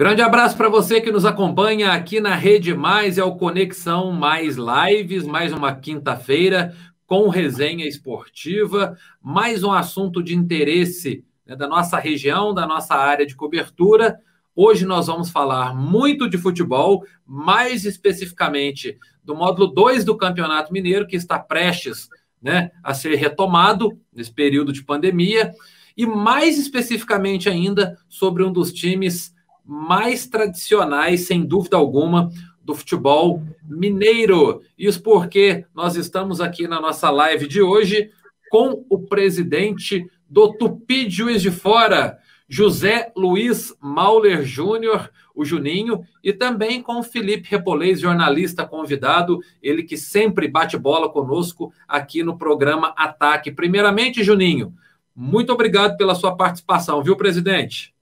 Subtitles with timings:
[0.00, 4.56] Grande abraço para você que nos acompanha aqui na Rede Mais, é o Conexão Mais
[4.56, 6.74] Lives, mais uma quinta-feira
[7.06, 13.26] com resenha esportiva, mais um assunto de interesse né, da nossa região, da nossa área
[13.26, 14.18] de cobertura.
[14.56, 21.06] Hoje nós vamos falar muito de futebol, mais especificamente do módulo 2 do Campeonato Mineiro,
[21.06, 22.08] que está prestes
[22.40, 25.52] né, a ser retomado nesse período de pandemia,
[25.94, 29.38] e mais especificamente ainda sobre um dos times
[29.70, 32.28] mais tradicionais, sem dúvida alguma,
[32.60, 34.62] do futebol mineiro.
[34.76, 38.10] Isso porque nós estamos aqui na nossa live de hoje
[38.50, 46.02] com o presidente do Tupi de Juiz de Fora, José Luiz Mauler Júnior, o Juninho,
[46.20, 52.24] e também com o Felipe Repolês, jornalista convidado, ele que sempre bate bola conosco aqui
[52.24, 53.52] no programa Ataque.
[53.52, 54.74] Primeiramente, Juninho,
[55.14, 57.94] muito obrigado pela sua participação, viu, presidente?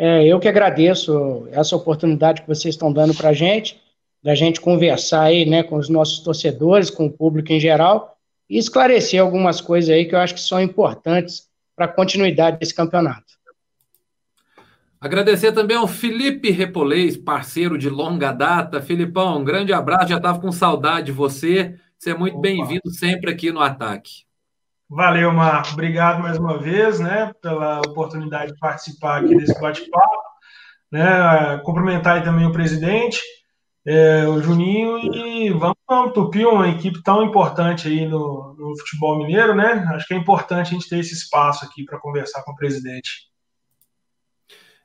[0.00, 3.82] É, eu que agradeço essa oportunidade que vocês estão dando para a gente,
[4.22, 8.16] da gente conversar aí, né, com os nossos torcedores, com o público em geral,
[8.48, 12.72] e esclarecer algumas coisas aí que eu acho que são importantes para a continuidade desse
[12.72, 13.26] campeonato.
[15.00, 18.80] Agradecer também ao Felipe Repolês, parceiro de longa data.
[18.80, 21.74] Filipão, um grande abraço, já estava com saudade de você.
[21.98, 24.27] Você é muito bem-vindo sempre aqui no Ataque.
[24.90, 25.72] Valeu, Marco.
[25.72, 30.28] Obrigado mais uma vez, né, pela oportunidade de participar aqui desse bate-papo.
[30.90, 33.20] Né, cumprimentar também o presidente,
[33.86, 39.18] é, o Juninho, e vamos, vamos tupir uma equipe tão importante aí no, no futebol
[39.18, 39.86] mineiro, né?
[39.94, 43.28] Acho que é importante a gente ter esse espaço aqui para conversar com o presidente.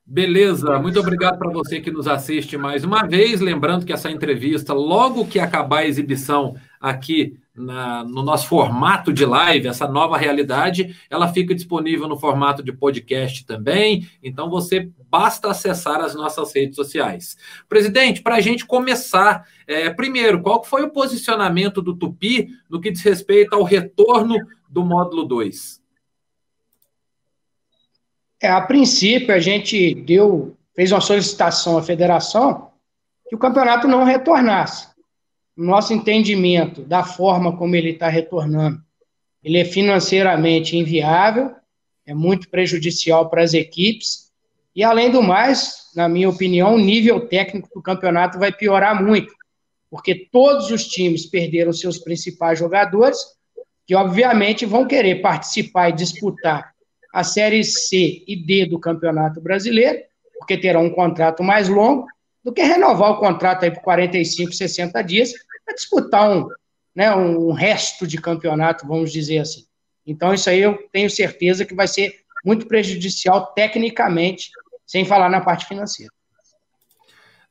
[0.06, 3.40] Beleza, muito obrigado para você que nos assiste mais uma vez.
[3.40, 9.26] Lembrando que essa entrevista, logo que acabar a exibição aqui na, no nosso formato de
[9.26, 14.08] live, essa nova realidade, ela fica disponível no formato de podcast também.
[14.24, 17.38] Então você basta acessar as nossas redes sociais.
[17.70, 22.92] Presidente, para a gente começar, é, primeiro, qual foi o posicionamento do Tupi no que
[22.92, 24.36] diz respeito ao retorno
[24.68, 25.82] do módulo 2?
[28.42, 32.72] É, a princípio, a gente deu, fez uma solicitação à federação
[33.30, 34.93] que o campeonato não retornasse.
[35.56, 38.82] Nosso entendimento da forma como ele está retornando,
[39.44, 41.52] ele é financeiramente inviável,
[42.06, 44.32] é muito prejudicial para as equipes,
[44.76, 49.32] e além do mais, na minha opinião, o nível técnico do campeonato vai piorar muito,
[49.92, 53.20] porque todos os times perderam seus principais jogadores,
[53.86, 56.74] que obviamente vão querer participar e disputar
[57.14, 60.00] a Série C e D do Campeonato Brasileiro,
[60.40, 62.08] porque terá um contrato mais longo,
[62.44, 65.34] do que renovar o contrato aí por 45, 60 dias
[65.66, 66.50] para disputar um,
[66.96, 69.66] né, um resto de campeonato, vamos dizer assim.
[70.06, 74.52] Então, isso aí eu tenho certeza que vai ser muito prejudicial tecnicamente,
[74.86, 76.12] sem falar na parte financeira.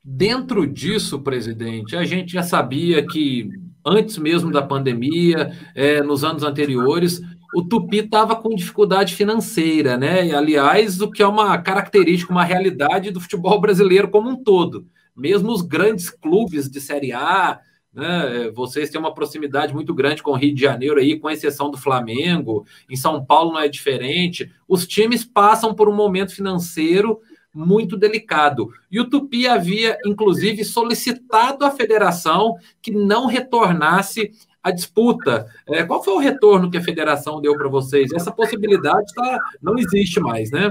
[0.04, 3.48] Dentro disso, presidente, a gente já sabia que
[3.86, 7.20] antes mesmo da pandemia, é, nos anos anteriores,
[7.54, 10.26] o Tupi estava com dificuldade financeira, né?
[10.26, 14.86] E, aliás, o que é uma característica, uma realidade do futebol brasileiro como um todo.
[15.14, 17.60] Mesmo os grandes clubes de Série A,
[17.92, 18.50] né?
[18.54, 21.76] Vocês têm uma proximidade muito grande com o Rio de Janeiro aí, com exceção do
[21.76, 22.64] Flamengo.
[22.88, 24.50] Em São Paulo não é diferente.
[24.66, 27.20] Os times passam por um momento financeiro
[27.54, 28.70] muito delicado.
[28.90, 34.30] E o Tupi havia, inclusive, solicitado à federação que não retornasse
[34.62, 35.46] a disputa.
[35.68, 38.12] É, qual foi o retorno que a federação deu para vocês?
[38.12, 40.70] Essa possibilidade tá, não existe mais, né?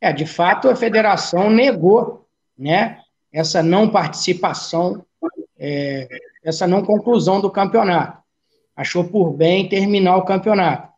[0.00, 2.26] É, de fato, a federação negou
[2.58, 2.98] né,
[3.32, 5.04] essa não participação,
[5.58, 6.08] é,
[6.44, 8.20] essa não conclusão do campeonato.
[8.76, 10.88] Achou por bem terminar o campeonato.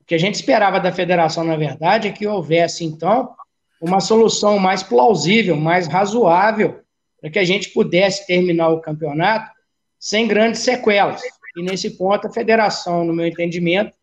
[0.00, 3.34] O que a gente esperava da federação, na verdade, é que houvesse, então,
[3.80, 6.80] uma solução mais plausível, mais razoável,
[7.20, 9.53] para que a gente pudesse terminar o campeonato
[9.98, 11.22] sem grandes sequelas.
[11.56, 13.94] E nesse ponto, a federação, no meu entendimento,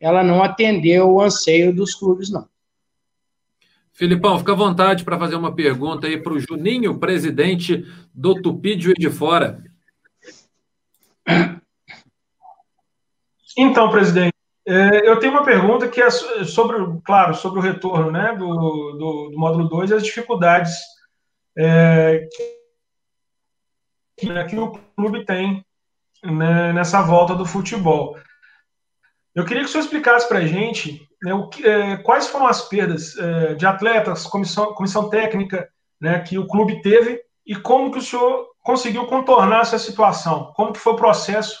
[0.00, 2.48] ela não atendeu o anseio dos clubes, não.
[3.92, 8.74] Filipão, fica à vontade para fazer uma pergunta aí para o Juninho, presidente do Tupi
[8.74, 9.62] de de Fora.
[13.56, 14.34] Então, presidente,
[14.66, 19.30] é, eu tenho uma pergunta que é sobre, claro, sobre o retorno né, do, do,
[19.30, 20.74] do módulo 2 e as dificuldades
[21.56, 22.26] é,
[24.28, 25.64] né, que o clube tem
[26.22, 28.16] né, nessa volta do futebol.
[29.34, 32.46] Eu queria que o senhor explicasse para a gente né, o que, é, quais foram
[32.46, 35.68] as perdas é, de atletas, comissão, comissão técnica
[36.00, 40.72] né, que o clube teve e como que o senhor conseguiu contornar essa situação, como
[40.72, 41.58] que foi o processo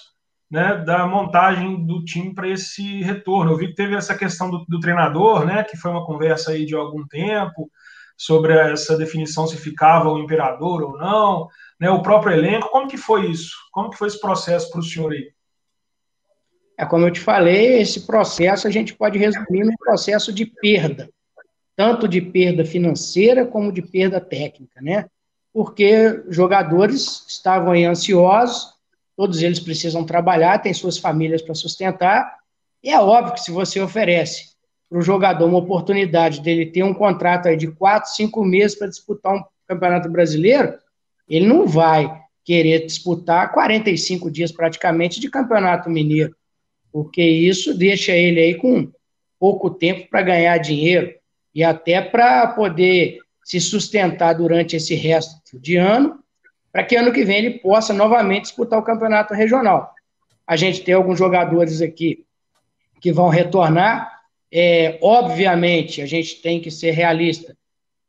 [0.50, 3.52] né, da montagem do time para esse retorno.
[3.52, 6.64] Eu vi que teve essa questão do, do, treinador, né, que foi uma conversa aí
[6.64, 7.68] de algum tempo,
[8.16, 11.48] sobre essa definição se ficava o imperador ou não,
[11.80, 13.52] né, o próprio elenco, como que foi isso?
[13.72, 15.32] Como que foi esse processo para o senhor aí?
[16.78, 21.08] É como eu te falei, esse processo a gente pode resumir num processo de perda,
[21.76, 25.06] tanto de perda financeira como de perda técnica, né?
[25.52, 28.74] Porque jogadores estavam aí ansiosos,
[29.16, 32.38] todos eles precisam trabalhar, têm suas famílias para sustentar,
[32.82, 34.54] e é óbvio que se você oferece
[34.90, 38.88] para o jogador uma oportunidade dele ter um contrato aí de quatro, cinco meses para
[38.88, 40.76] disputar um campeonato brasileiro,
[41.28, 46.36] ele não vai querer disputar 45 dias praticamente de campeonato mineiro,
[46.92, 48.92] porque isso deixa ele aí com
[49.38, 51.14] pouco tempo para ganhar dinheiro
[51.54, 56.18] e até para poder se sustentar durante esse resto de ano,
[56.72, 59.94] para que ano que vem ele possa novamente disputar o campeonato regional.
[60.46, 62.24] A gente tem alguns jogadores aqui
[63.00, 64.22] que vão retornar.
[64.50, 67.56] É, obviamente, a gente tem que ser realista,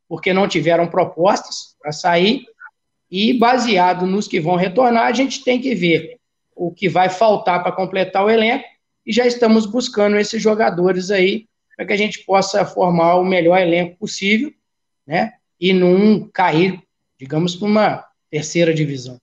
[0.08, 2.46] porque não tiveram propostas para sair,
[3.16, 6.18] e baseado nos que vão retornar, a gente tem que ver
[6.54, 8.66] o que vai faltar para completar o elenco
[9.06, 11.46] e já estamos buscando esses jogadores aí
[11.78, 14.54] para que a gente possa formar o melhor elenco possível,
[15.08, 15.32] né?
[15.58, 16.84] E não cair,
[17.18, 19.18] digamos, para uma terceira divisão.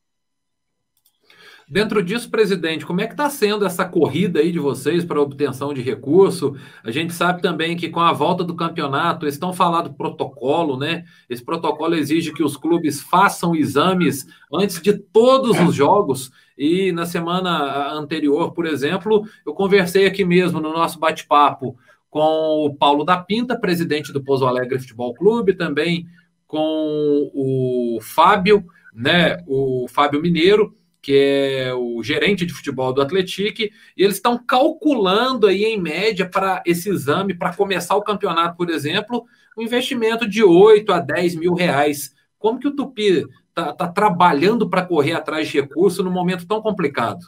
[1.73, 5.73] Dentro disso, presidente, como é que está sendo essa corrida aí de vocês para obtenção
[5.73, 6.55] de recurso?
[6.85, 11.07] A gente sabe também que com a volta do campeonato, estão falando protocolo, né?
[11.31, 16.31] Esse protocolo exige que os clubes façam exames antes de todos os jogos.
[16.59, 21.75] E na semana anterior, por exemplo, eu conversei aqui mesmo no nosso bate-papo
[22.11, 26.07] com o Paulo da Pinta, presidente do Pouso Alegre Futebol Clube, também
[26.47, 29.43] com o Fábio, né?
[29.47, 35.49] O Fábio Mineiro que é o gerente de futebol do Atlético, e eles estão calculando
[35.49, 39.27] aí em média para esse exame, para começar o campeonato, por exemplo,
[39.59, 42.15] um investimento de 8 a 10 mil reais.
[42.39, 46.63] Como que o Tupi está tá trabalhando para correr atrás de recurso num momento tão
[46.63, 47.27] complicado?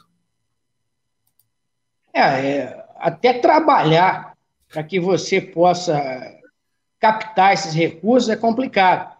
[2.13, 4.35] É, é até trabalhar
[4.69, 6.01] para que você possa
[6.97, 9.15] captar esses recursos é complicado,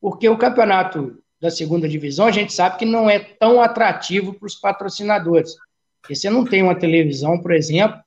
[0.00, 4.46] porque o campeonato da segunda divisão, a gente sabe que não é tão atrativo para
[4.46, 5.54] os patrocinadores.
[6.00, 7.98] Porque você não tem uma televisão, por exemplo,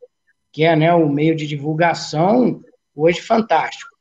[0.51, 2.61] que é né, o meio de divulgação
[2.95, 3.91] hoje fantástico.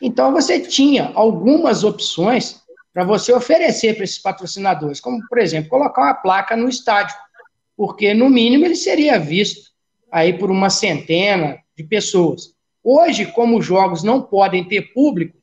[0.00, 2.60] Então você tinha algumas opções
[2.92, 7.16] para você oferecer para esses patrocinadores, como, por exemplo, colocar uma placa no estádio,
[7.76, 9.70] porque no mínimo ele seria visto
[10.10, 12.54] aí por uma centena de pessoas.
[12.82, 15.35] Hoje, como os jogos não podem ter público,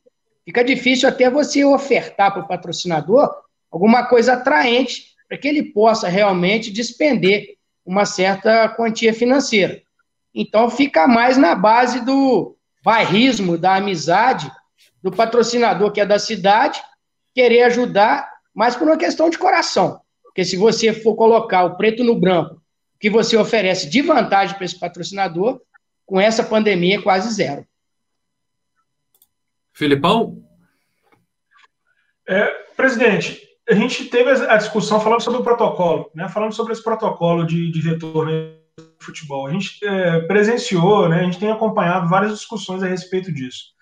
[0.44, 3.28] fica difícil até você ofertar para o patrocinador
[3.70, 9.82] alguma coisa atraente para que ele possa realmente despender uma certa quantia financeira.
[10.34, 14.50] Então fica mais na base do bairrismo, da amizade,
[15.02, 16.82] do patrocinador que é da cidade,
[17.34, 20.00] querer ajudar, mas por uma questão de coração.
[20.22, 24.56] Porque se você for colocar o preto no branco, o que você oferece de vantagem
[24.56, 25.60] para esse patrocinador,
[26.06, 27.66] com essa pandemia é quase zero.
[29.72, 30.43] Filipão?
[32.26, 36.28] É, presidente, a gente teve a discussão falando sobre o protocolo, né?
[36.28, 38.30] Falando sobre esse protocolo de, de retorno
[38.76, 39.46] do futebol.
[39.46, 41.20] A gente é, presenciou, né?
[41.20, 43.74] A gente tem acompanhado várias discussões a respeito disso.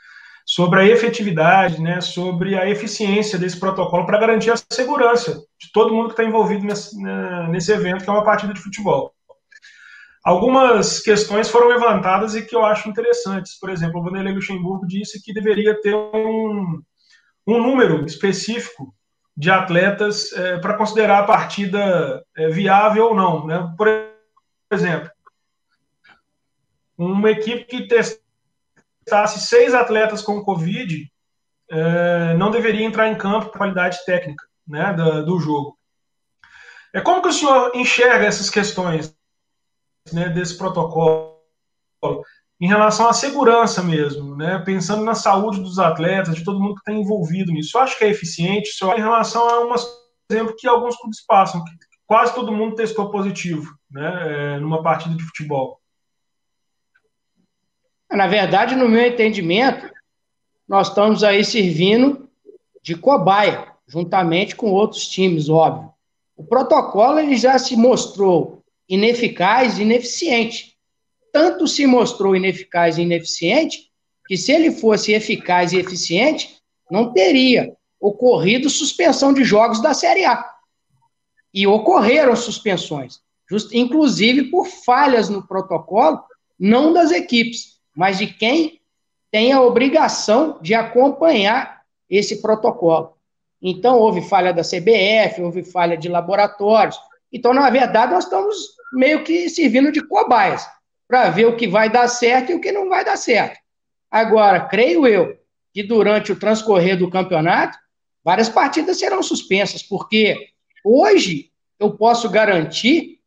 [0.45, 2.01] Sobre a efetividade, né?
[2.01, 6.65] Sobre a eficiência desse protocolo para garantir a segurança de todo mundo que está envolvido
[6.65, 9.13] nesse, né, nesse evento, que é uma partida de futebol.
[10.25, 13.59] Algumas questões foram levantadas e que eu acho interessantes.
[13.59, 16.81] Por exemplo, o Vanderlei Luxemburgo disse que deveria ter um,
[17.47, 18.95] um número específico
[19.37, 23.47] de atletas é, para considerar a partida é, viável ou não.
[23.47, 23.75] Né?
[23.77, 23.89] Por
[24.71, 25.11] exemplo,
[26.97, 31.11] uma equipe que testasse seis atletas com Covid
[31.71, 35.79] é, não deveria entrar em campo com qualidade técnica né, do, do jogo.
[36.93, 39.17] É como que o senhor enxerga essas questões
[40.13, 41.41] né, desse protocolo
[42.63, 46.81] em relação à segurança mesmo, né, pensando na saúde dos atletas, de todo mundo que
[46.83, 47.77] está envolvido nisso.
[47.77, 49.75] Eu acho que é eficiente, só em relação a um
[50.31, 51.73] exemplo que alguns clubes passam, que
[52.07, 55.81] quase todo mundo testou positivo né, é, numa partida de futebol.
[58.13, 59.91] Na verdade, no meu entendimento,
[60.69, 62.31] nós estamos aí servindo
[62.81, 65.93] de cobaia, juntamente com outros times, óbvio.
[66.37, 70.72] O protocolo ele já se mostrou ineficaz ineficiente.
[71.33, 73.91] Tanto se mostrou ineficaz e ineficiente
[74.27, 76.59] que, se ele fosse eficaz e eficiente,
[76.91, 80.45] não teria ocorrido suspensão de jogos da Série A.
[81.55, 83.21] E ocorreram suspensões,
[83.51, 86.23] just, inclusive por falhas no protocolo,
[86.59, 88.81] não das equipes, mas de quem
[89.31, 93.17] tem a obrigação de acompanhar esse protocolo.
[93.61, 96.99] Então, houve falha da CBF, houve falha de laboratórios.
[97.33, 98.57] Então, na verdade, nós estamos
[98.93, 100.67] meio que servindo de cobaias
[101.13, 103.61] para ver o que vai dar certo e o que não vai dar certo.
[104.11, 105.37] Agora, creio eu
[105.71, 107.77] que durante o transcorrer do campeonato,
[108.25, 110.39] várias partidas serão suspensas, porque
[110.83, 113.21] hoje eu posso garantir,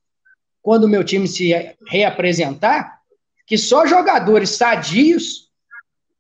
[0.64, 1.52] quando o meu time se
[1.88, 3.02] reapresentar,
[3.46, 5.52] que só jogadores sadios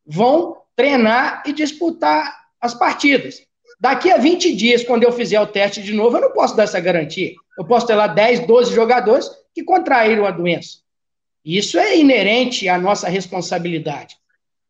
[0.05, 3.41] vão treinar e disputar as partidas.
[3.79, 6.65] Daqui a 20 dias, quando eu fizer o teste de novo, eu não posso dar
[6.65, 7.34] essa garantia.
[7.57, 10.85] Eu posso ter lá 10, 12 jogadores que contraíram a doença.
[11.46, 14.16] Isso é inerente à nossa responsabilidade.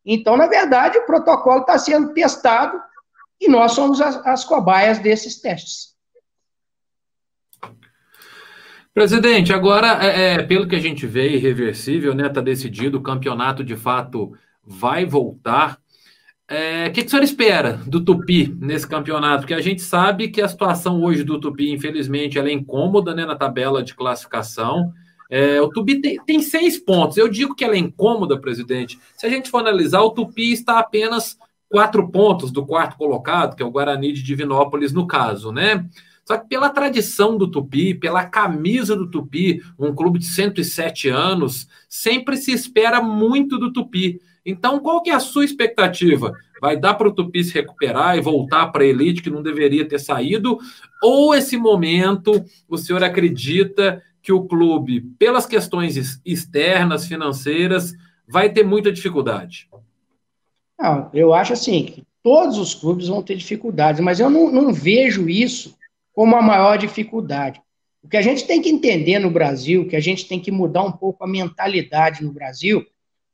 [0.04, 2.78] Então, na verdade, o protocolo está sendo testado
[3.40, 5.96] e nós somos as, as cobaias desses testes.
[8.92, 12.28] Presidente, agora, é, é, pelo que a gente vê, irreversível, né?
[12.28, 14.32] Está decidido, o campeonato de fato
[14.64, 15.78] vai voltar.
[16.48, 19.40] É, o que, que o senhor espera do Tupi nesse campeonato?
[19.40, 23.26] Porque a gente sabe que a situação hoje do Tupi, infelizmente, ela é incômoda né,
[23.26, 24.92] na tabela de classificação.
[25.30, 27.16] É, o Tupi tem, tem, seis pontos.
[27.16, 28.98] Eu digo que ela é incômoda, presidente.
[29.16, 31.36] Se a gente for analisar, o Tupi está apenas
[31.68, 35.84] quatro pontos do quarto colocado, que é o Guarani de Divinópolis, no caso, né?
[36.24, 41.68] Só que pela tradição do Tupi, pela camisa do Tupi, um clube de 107 anos,
[41.88, 44.20] sempre se espera muito do Tupi.
[44.44, 46.32] Então, qual que é a sua expectativa?
[46.60, 49.86] Vai dar para o Tupi se recuperar e voltar para a elite que não deveria
[49.86, 50.58] ter saído?
[51.00, 57.92] Ou esse momento o senhor acredita que o clube, pelas questões externas, financeiras,
[58.26, 59.68] vai ter muita dificuldade?
[60.76, 64.74] Não, eu acho assim que todos os clubes vão ter dificuldades, mas eu não, não
[64.74, 65.78] vejo isso
[66.12, 67.62] como a maior dificuldade.
[68.02, 70.82] O que a gente tem que entender no Brasil, que a gente tem que mudar
[70.82, 72.84] um pouco a mentalidade no Brasil,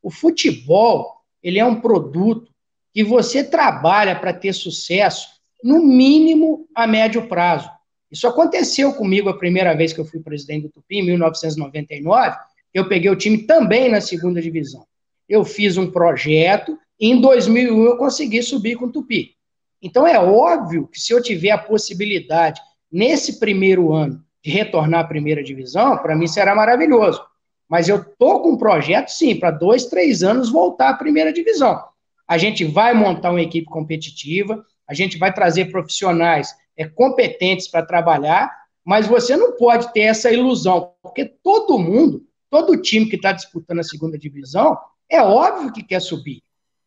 [0.03, 2.53] o futebol, ele é um produto
[2.93, 5.27] que você trabalha para ter sucesso,
[5.65, 7.71] no mínimo a médio prazo.
[8.13, 12.37] Isso aconteceu comigo a primeira vez que eu fui presidente do Tupi, em 1999.
[12.75, 14.85] Eu peguei o time também na segunda divisão.
[15.27, 19.35] Eu fiz um projeto e em 2001 eu consegui subir com o Tupi.
[19.81, 25.05] Então é óbvio que se eu tiver a possibilidade nesse primeiro ano de retornar à
[25.05, 27.25] primeira divisão, para mim será maravilhoso.
[27.67, 31.83] Mas eu tô com um projeto, sim, para dois, três anos voltar à primeira divisão.
[32.29, 37.85] A gente vai montar uma equipe competitiva, a gente vai trazer profissionais é, competentes para
[37.85, 38.51] trabalhar,
[38.85, 43.79] mas você não pode ter essa ilusão, porque todo mundo, todo time que está disputando
[43.79, 44.77] a segunda divisão,
[45.09, 46.43] é óbvio que quer subir.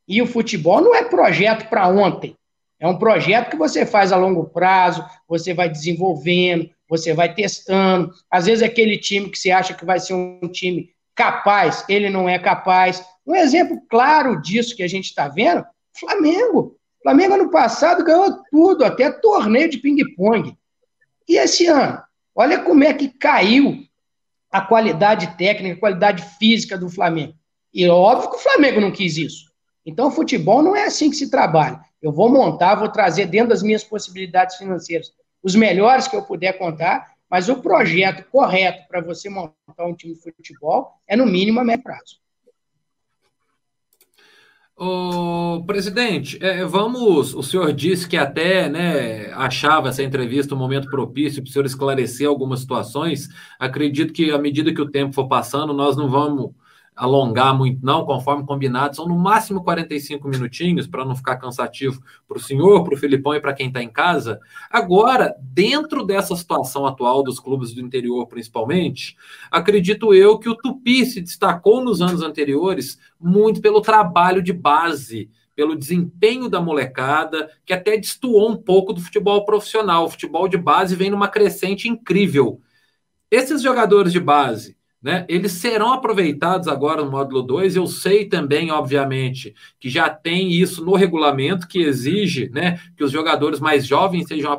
[0.08, 2.36] E o futebol não é projeto para ontem.
[2.80, 8.12] É um projeto que você faz a longo prazo, você vai desenvolvendo, você vai testando.
[8.30, 12.28] Às vezes, aquele time que você acha que vai ser um time capaz, ele não
[12.28, 13.04] é capaz.
[13.26, 15.66] Um exemplo claro disso que a gente está vendo:
[15.98, 16.78] Flamengo.
[17.06, 20.58] Flamengo, ano passado, ganhou tudo, até torneio de ping-pong.
[21.30, 22.02] E esse ano?
[22.34, 23.78] Olha como é que caiu
[24.52, 27.36] a qualidade técnica, a qualidade física do Flamengo.
[27.72, 29.52] E óbvio que o Flamengo não quis isso.
[29.86, 31.80] Então, futebol não é assim que se trabalha.
[32.02, 35.12] Eu vou montar, vou trazer dentro das minhas possibilidades financeiras
[35.44, 39.54] os melhores que eu puder contar, mas o projeto correto para você montar
[39.86, 42.25] um time de futebol é, no mínimo, a médio prazo.
[44.78, 47.34] O presidente, é, vamos.
[47.34, 51.66] O senhor disse que até né, achava essa entrevista um momento propício para o senhor
[51.66, 53.30] esclarecer algumas situações.
[53.58, 56.52] Acredito que, à medida que o tempo for passando, nós não vamos
[56.96, 62.38] alongar muito, não, conforme combinado, são no máximo 45 minutinhos, para não ficar cansativo para
[62.38, 64.40] o senhor, para o Filipão e para quem está em casa.
[64.70, 69.18] Agora, dentro dessa situação atual dos clubes do interior, principalmente,
[69.52, 75.30] acredito eu que o Tupi se destacou nos anos anteriores muito pelo trabalho de base.
[75.56, 80.04] Pelo desempenho da molecada, que até destoou um pouco do futebol profissional.
[80.04, 82.60] O futebol de base vem numa crescente incrível.
[83.32, 85.26] Esses jogadores de base, né?
[85.30, 87.76] Eles serão aproveitados agora no módulo 2.
[87.76, 93.12] Eu sei também, obviamente, que já tem isso no regulamento que exige né, que os
[93.12, 94.52] jogadores mais jovens sejam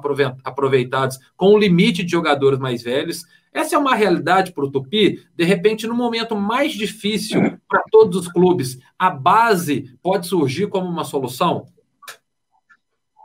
[0.44, 3.24] aproveitados com o limite de jogadores mais velhos.
[3.52, 5.26] Essa é uma realidade para o Tupi.
[5.34, 10.86] De repente, no momento mais difícil para todos os clubes, a base pode surgir como
[10.86, 11.66] uma solução?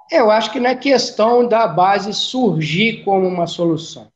[0.09, 4.11] Eu acho que não é questão da base surgir como uma solução.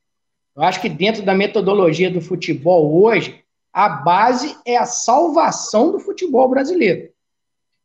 [0.56, 3.44] Eu acho que dentro da metodologia do futebol hoje,
[3.74, 7.10] a base é a salvação do futebol brasileiro.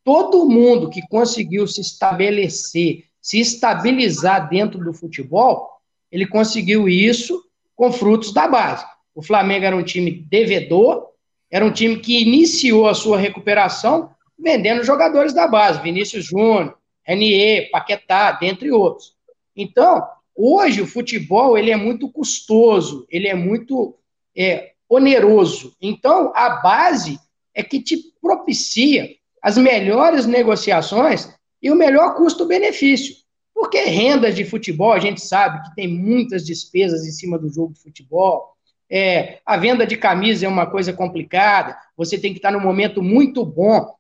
[0.05, 5.69] Todo mundo que conseguiu se estabelecer, se estabilizar dentro do futebol,
[6.13, 8.85] ele conseguiu isso com frutos da base.
[9.15, 11.09] O Flamengo era um time devedor,
[11.51, 17.71] era um time que iniciou a sua recuperação vendendo jogadores da base, Vinícius Júnior, Renier,
[17.71, 19.15] Paquetá, dentre outros.
[19.55, 23.97] Então, hoje o futebol ele é muito custoso, ele é muito
[24.37, 25.77] é, oneroso.
[25.81, 27.19] Então, a base
[27.55, 29.09] é que te propicia
[29.43, 31.33] as melhores negociações
[31.63, 33.17] e o melhor custo-benefício.
[33.55, 37.75] Porque renda de futebol, a gente sabe que tem muitas despesas em cima do jogo
[37.75, 38.55] de futebol.
[38.89, 43.03] É, a venda de camisa é uma coisa complicada, você tem que estar num momento
[43.03, 43.95] muito bom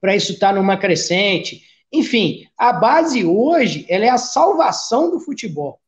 [0.00, 1.62] para isso estar numa crescente.
[1.94, 5.78] Enfim, a base hoje ela é a salvação do futebol.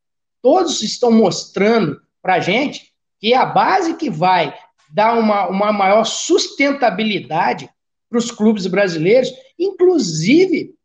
[0.40, 4.56] Todos estão mostrando para a gente que é a base que vai
[4.88, 7.68] dar uma, uma maior sustentabilidade
[8.08, 10.76] para os clubes brasileiros, inclusive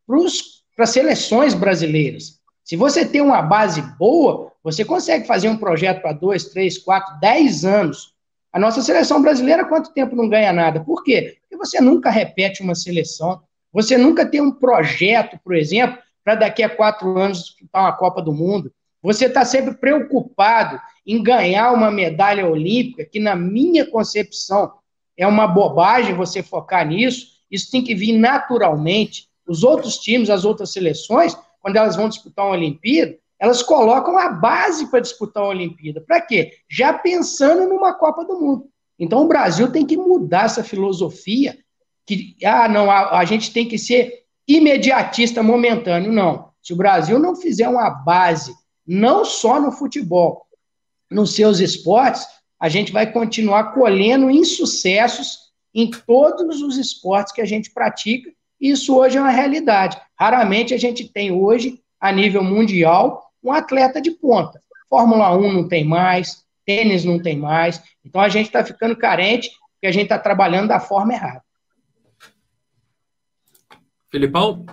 [0.76, 2.40] para as seleções brasileiras.
[2.64, 7.20] Se você tem uma base boa, você consegue fazer um projeto para dois, três, quatro,
[7.20, 8.16] dez anos.
[8.52, 10.80] A nossa seleção brasileira, quanto tempo não ganha nada?
[10.80, 11.38] Por quê?
[11.42, 13.40] Porque você nunca repete uma seleção.
[13.74, 18.22] Você nunca tem um projeto, por exemplo, para daqui a quatro anos disputar uma Copa
[18.22, 18.72] do Mundo.
[19.02, 24.72] Você está sempre preocupado em ganhar uma medalha olímpica, que na minha concepção
[25.18, 27.28] é uma bobagem você focar nisso.
[27.50, 29.28] Isso tem que vir naturalmente.
[29.48, 34.30] Os outros times, as outras seleções, quando elas vão disputar uma Olimpíada, elas colocam a
[34.30, 36.02] base para disputar uma Olimpíada.
[36.02, 36.52] Para quê?
[36.70, 38.70] Já pensando numa Copa do Mundo.
[39.00, 41.58] Então o Brasil tem que mudar essa filosofia
[42.18, 46.12] que, ah, não, a, a gente tem que ser imediatista, momentâneo.
[46.12, 46.50] Não.
[46.62, 48.54] Se o Brasil não fizer uma base,
[48.86, 50.46] não só no futebol,
[51.10, 52.26] nos seus esportes,
[52.60, 58.32] a gente vai continuar colhendo insucessos em todos os esportes que a gente pratica.
[58.60, 60.00] Isso hoje é uma realidade.
[60.20, 64.62] Raramente a gente tem hoje, a nível mundial, um atleta de ponta.
[64.90, 67.82] Fórmula 1 não tem mais, tênis não tem mais.
[68.06, 71.42] Então a gente está ficando carente porque a gente está trabalhando da forma errada.
[74.12, 74.66] Filipão?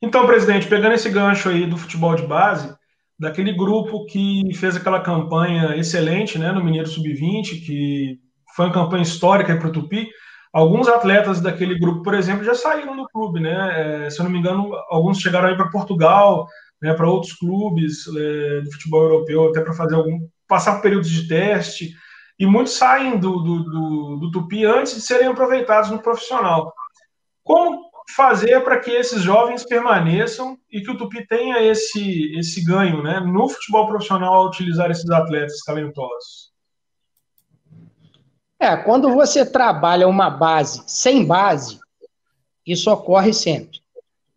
[0.00, 2.72] Então, presidente, pegando esse gancho aí do futebol de base,
[3.18, 8.20] daquele grupo que fez aquela campanha excelente né, no Mineiro Sub-20, que
[8.54, 10.08] foi uma campanha histórica para o Tupi,
[10.52, 14.04] alguns atletas daquele grupo, por exemplo, já saíram do clube, né?
[14.06, 16.46] É, se eu não me engano, alguns chegaram aí para Portugal,
[16.80, 21.26] né, para outros clubes é, do futebol europeu, até para fazer algum passar períodos de
[21.26, 21.94] teste,
[22.38, 26.72] e muitos saem do, do, do, do Tupi antes de serem aproveitados no profissional.
[27.46, 33.04] Como fazer para que esses jovens permaneçam e que o Tupi tenha esse, esse ganho
[33.04, 36.50] né, no futebol profissional ao utilizar esses atletas talentosos?
[38.58, 41.78] É, quando você trabalha uma base sem base,
[42.66, 43.80] isso ocorre sempre.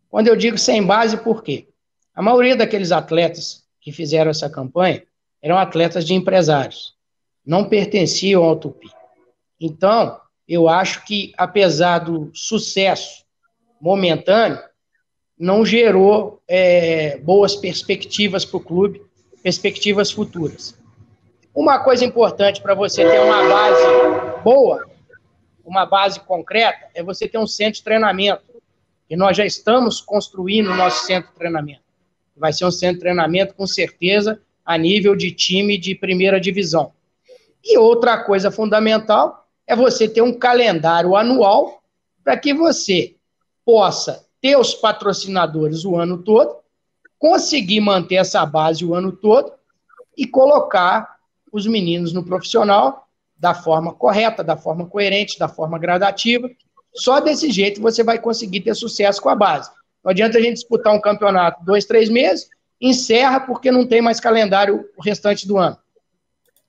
[0.08, 1.68] Quando eu digo sem base, por quê?
[2.14, 5.02] A maioria daqueles atletas que fizeram essa campanha
[5.42, 6.94] eram atletas de empresários,
[7.44, 8.88] não pertenciam ao Tupi.
[9.60, 13.24] Então, eu acho que, apesar do sucesso
[13.80, 14.60] momentâneo,
[15.38, 19.02] não gerou é, boas perspectivas para o clube,
[19.44, 20.76] perspectivas futuras.
[21.54, 24.90] Uma coisa importante para você ter uma base boa,
[25.64, 28.42] uma base concreta, é você ter um centro de treinamento.
[29.08, 31.84] E nós já estamos construindo o nosso centro de treinamento.
[32.36, 36.92] Vai ser um centro de treinamento, com certeza, a nível de time de primeira divisão.
[37.64, 41.84] E outra coisa fundamental é você ter um calendário anual
[42.24, 43.16] para que você
[43.64, 46.56] possa ter os patrocinadores o ano todo,
[47.20, 49.54] conseguir manter essa base o ano todo
[50.18, 51.18] e colocar
[51.52, 56.50] os meninos no profissional da forma correta, da forma coerente, da forma gradativa.
[56.96, 59.70] Só desse jeito você vai conseguir ter sucesso com a base.
[60.04, 62.50] Não adianta a gente disputar um campeonato dois, três meses,
[62.82, 65.78] encerra porque não tem mais calendário o restante do ano.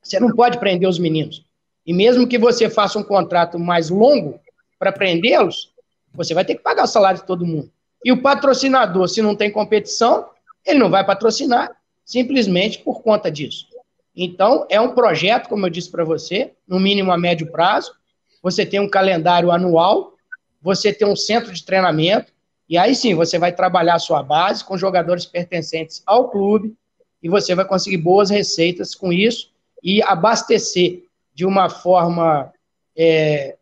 [0.02, 1.48] Você não pode prender os meninos.
[1.90, 4.38] E mesmo que você faça um contrato mais longo
[4.78, 5.72] para prendê-los,
[6.14, 7.68] você vai ter que pagar o salário de todo mundo.
[8.04, 10.30] E o patrocinador, se não tem competição,
[10.64, 13.66] ele não vai patrocinar, simplesmente por conta disso.
[14.14, 17.92] Então, é um projeto, como eu disse para você, no mínimo a médio prazo.
[18.40, 20.14] Você tem um calendário anual,
[20.62, 22.32] você tem um centro de treinamento,
[22.68, 26.72] e aí sim você vai trabalhar a sua base com jogadores pertencentes ao clube,
[27.20, 29.50] e você vai conseguir boas receitas com isso
[29.82, 31.09] e abastecer
[31.40, 32.52] de uma forma
[32.94, 33.56] é,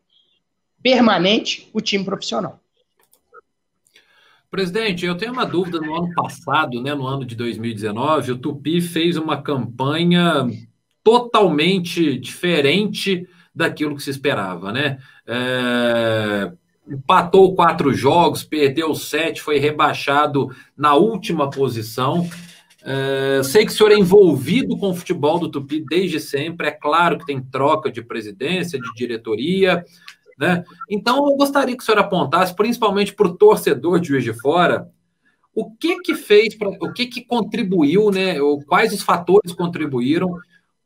[0.83, 2.59] permanente o time profissional.
[4.51, 5.79] Presidente, eu tenho uma dúvida.
[5.79, 10.49] No ano passado, né, no ano de 2019, o Tupi fez uma campanha
[11.05, 14.99] totalmente diferente daquilo que se esperava, né?
[15.25, 16.51] É,
[16.88, 22.29] empatou quatro jogos, perdeu sete, foi rebaixado na última posição.
[22.83, 26.69] É, sei que o senhor é envolvido com o futebol do Tupi desde sempre.
[26.69, 29.85] É claro que tem troca de presidência, de diretoria,
[30.38, 30.64] Né?
[30.88, 34.88] Então, eu gostaria que o senhor apontasse, principalmente para o torcedor de Juiz de Fora,
[35.53, 38.41] o que que fez, pra, o que que contribuiu, né?
[38.41, 40.31] Ou quais os fatores contribuíram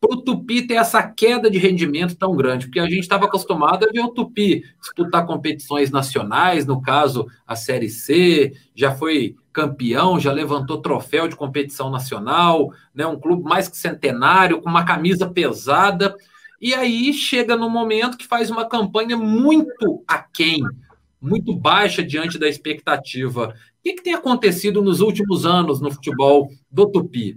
[0.00, 2.66] para o Tupi ter essa queda de rendimento tão grande?
[2.66, 7.54] Porque a gente estava acostumado a ver o Tupi disputar competições nacionais, no caso a
[7.54, 13.06] Série C, já foi campeão, já levantou troféu de competição nacional, né?
[13.06, 16.16] Um clube mais que centenário, com uma camisa pesada.
[16.60, 20.62] E aí chega no momento que faz uma campanha muito aquém,
[21.20, 23.48] muito baixa diante da expectativa.
[23.48, 27.36] O que, que tem acontecido nos últimos anos no futebol do Tupi?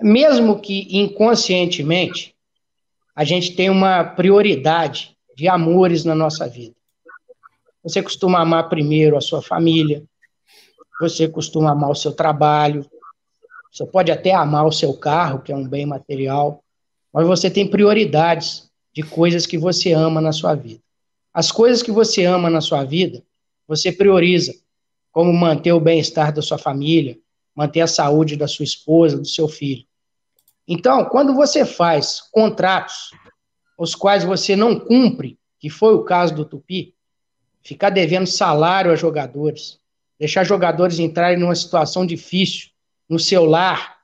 [0.00, 2.34] Mesmo que inconscientemente,
[3.14, 6.76] a gente tem uma prioridade de amores na nossa vida.
[7.82, 10.02] Você costuma amar primeiro a sua família,
[11.00, 12.88] você costuma amar o seu trabalho,
[13.72, 16.62] você pode até amar o seu carro, que é um bem material,
[17.12, 20.80] mas você tem prioridades de coisas que você ama na sua vida.
[21.32, 23.22] As coisas que você ama na sua vida,
[23.68, 24.54] você prioriza,
[25.12, 27.18] como manter o bem-estar da sua família,
[27.54, 29.84] manter a saúde da sua esposa, do seu filho.
[30.66, 33.10] Então, quando você faz contratos,
[33.78, 36.94] os quais você não cumpre, que foi o caso do Tupi,
[37.62, 39.78] ficar devendo salário a jogadores,
[40.18, 42.70] deixar jogadores entrarem numa situação difícil
[43.08, 43.96] no seu lar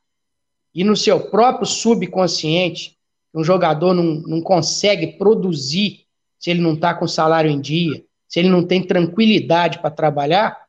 [0.75, 2.97] e no seu próprio subconsciente,
[3.35, 6.07] um jogador não, não consegue produzir
[6.39, 10.63] se ele não está com salário em dia, se ele não tem tranquilidade para trabalhar,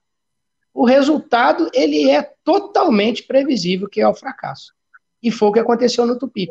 [0.73, 4.73] o resultado ele é totalmente previsível, que é o fracasso.
[5.21, 6.49] E foi o que aconteceu no Tupi.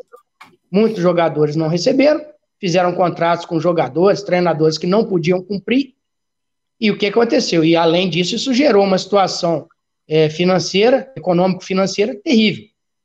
[0.70, 2.24] Muitos jogadores não receberam,
[2.58, 5.94] fizeram contratos com jogadores, treinadores que não podiam cumprir.
[6.82, 7.64] E o que aconteceu?
[7.64, 9.68] E além disso, isso gerou uma situação
[10.08, 12.64] é, financeira, econômico-financeira terrível,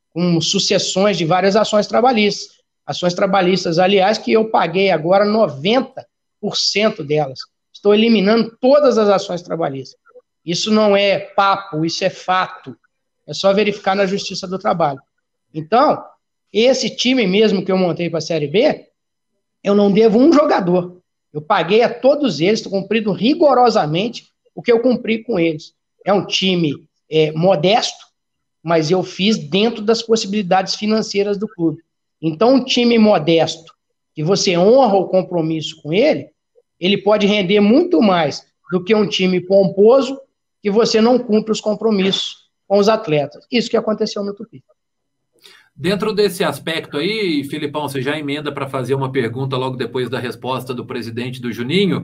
[0.10, 6.06] com sucessões de várias ações trabalhistas ações trabalhistas, aliás, que eu paguei agora 90%
[7.06, 7.40] delas.
[7.74, 10.00] Estou eliminando todas as ações trabalhistas.
[10.44, 12.78] Isso não é papo, isso é fato.
[13.28, 15.02] É só verificar na Justiça do Trabalho.
[15.54, 16.02] Então,
[16.52, 18.88] esse time mesmo que eu montei para a Série B,
[19.62, 20.97] eu não devo um jogador.
[21.38, 25.72] Eu paguei a todos eles, estou cumprindo rigorosamente o que eu cumpri com eles.
[26.04, 26.74] É um time
[27.08, 28.08] é, modesto,
[28.64, 31.84] mas eu fiz dentro das possibilidades financeiras do clube.
[32.20, 33.72] Então, um time modesto,
[34.16, 36.28] que você honra o compromisso com ele,
[36.80, 40.20] ele pode render muito mais do que um time pomposo
[40.60, 43.46] que você não cumpre os compromissos com os atletas.
[43.52, 44.64] Isso que aconteceu no Tupi.
[45.80, 50.18] Dentro desse aspecto aí, Filipão, você já emenda para fazer uma pergunta logo depois da
[50.18, 52.04] resposta do presidente do Juninho.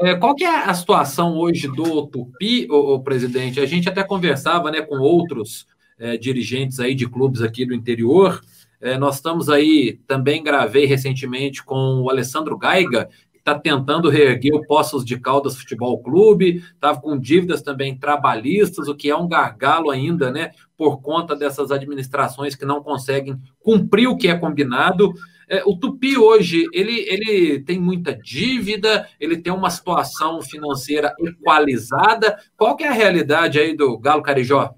[0.00, 3.60] É, qual que é a situação hoje do Tupi, o, o presidente?
[3.60, 5.66] A gente até conversava né, com outros
[5.98, 8.40] é, dirigentes aí de clubes aqui do interior,
[8.80, 13.10] é, nós estamos aí, também gravei recentemente com o Alessandro Gaiga,
[13.42, 18.94] está tentando reerguer o Poços de Caldas Futebol Clube, estava com dívidas também trabalhistas, o
[18.94, 24.16] que é um gargalo ainda, né, por conta dessas administrações que não conseguem cumprir o
[24.16, 25.12] que é combinado.
[25.48, 32.38] É, o Tupi hoje, ele, ele tem muita dívida, ele tem uma situação financeira equalizada.
[32.56, 34.72] Qual que é a realidade aí do Galo Carijó?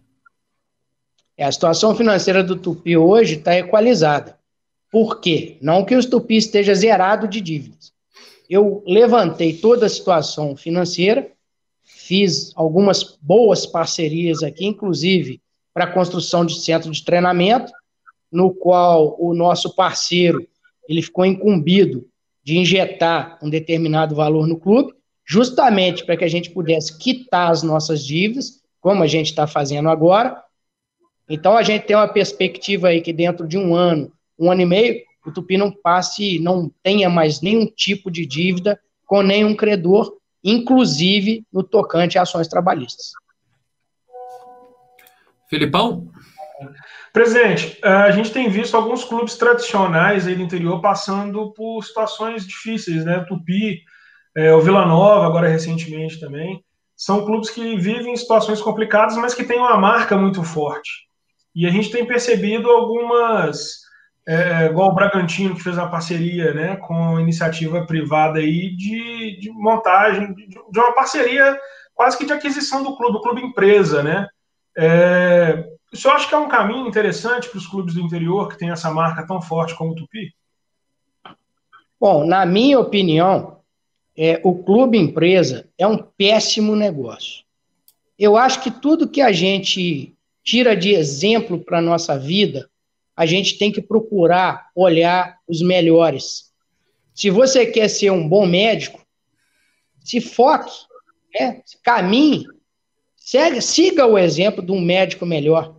[1.36, 4.38] É, a situação financeira do Tupi hoje está equalizada.
[4.90, 5.58] Por quê?
[5.60, 7.93] Não que o Tupi esteja zerado de dívidas.
[8.54, 11.28] Eu levantei toda a situação financeira,
[11.82, 15.40] fiz algumas boas parcerias aqui, inclusive
[15.74, 17.72] para a construção de centro de treinamento,
[18.30, 20.46] no qual o nosso parceiro
[20.88, 22.06] ele ficou incumbido
[22.44, 24.94] de injetar um determinado valor no clube,
[25.26, 29.88] justamente para que a gente pudesse quitar as nossas dívidas, como a gente está fazendo
[29.88, 30.40] agora,
[31.28, 34.66] então a gente tem uma perspectiva aí que dentro de um ano, um ano e
[34.66, 40.16] meio, o Tupi não passe, não tenha mais nenhum tipo de dívida com nenhum credor,
[40.42, 43.12] inclusive no tocante a ações trabalhistas.
[45.48, 46.10] Filipão?
[47.12, 53.04] Presidente, a gente tem visto alguns clubes tradicionais aí do interior passando por situações difíceis,
[53.04, 53.24] né?
[53.28, 53.82] Tupi,
[54.36, 56.62] é, o Vila Nova, agora recentemente também.
[56.96, 60.90] São clubes que vivem situações complicadas, mas que têm uma marca muito forte.
[61.54, 63.83] E a gente tem percebido algumas,
[64.26, 69.50] é, igual o Bragantino, que fez uma parceria né, com iniciativa privada aí de, de
[69.50, 71.58] montagem, de, de, uma parceria
[71.94, 74.26] quase que de aquisição do clube, do clube empresa, né?
[74.76, 78.58] É, o senhor acha que é um caminho interessante para os clubes do interior que
[78.58, 80.34] tem essa marca tão forte como o Tupi?
[82.00, 83.60] Bom, na minha opinião,
[84.16, 87.44] é, o clube empresa é um péssimo negócio.
[88.18, 92.68] Eu acho que tudo que a gente tira de exemplo para a nossa vida,
[93.16, 96.52] a gente tem que procurar olhar os melhores.
[97.14, 99.00] Se você quer ser um bom médico,
[100.02, 100.72] se foque,
[101.38, 101.62] né?
[101.82, 102.46] caminhe,
[103.16, 105.76] segue, siga o exemplo de um médico melhor.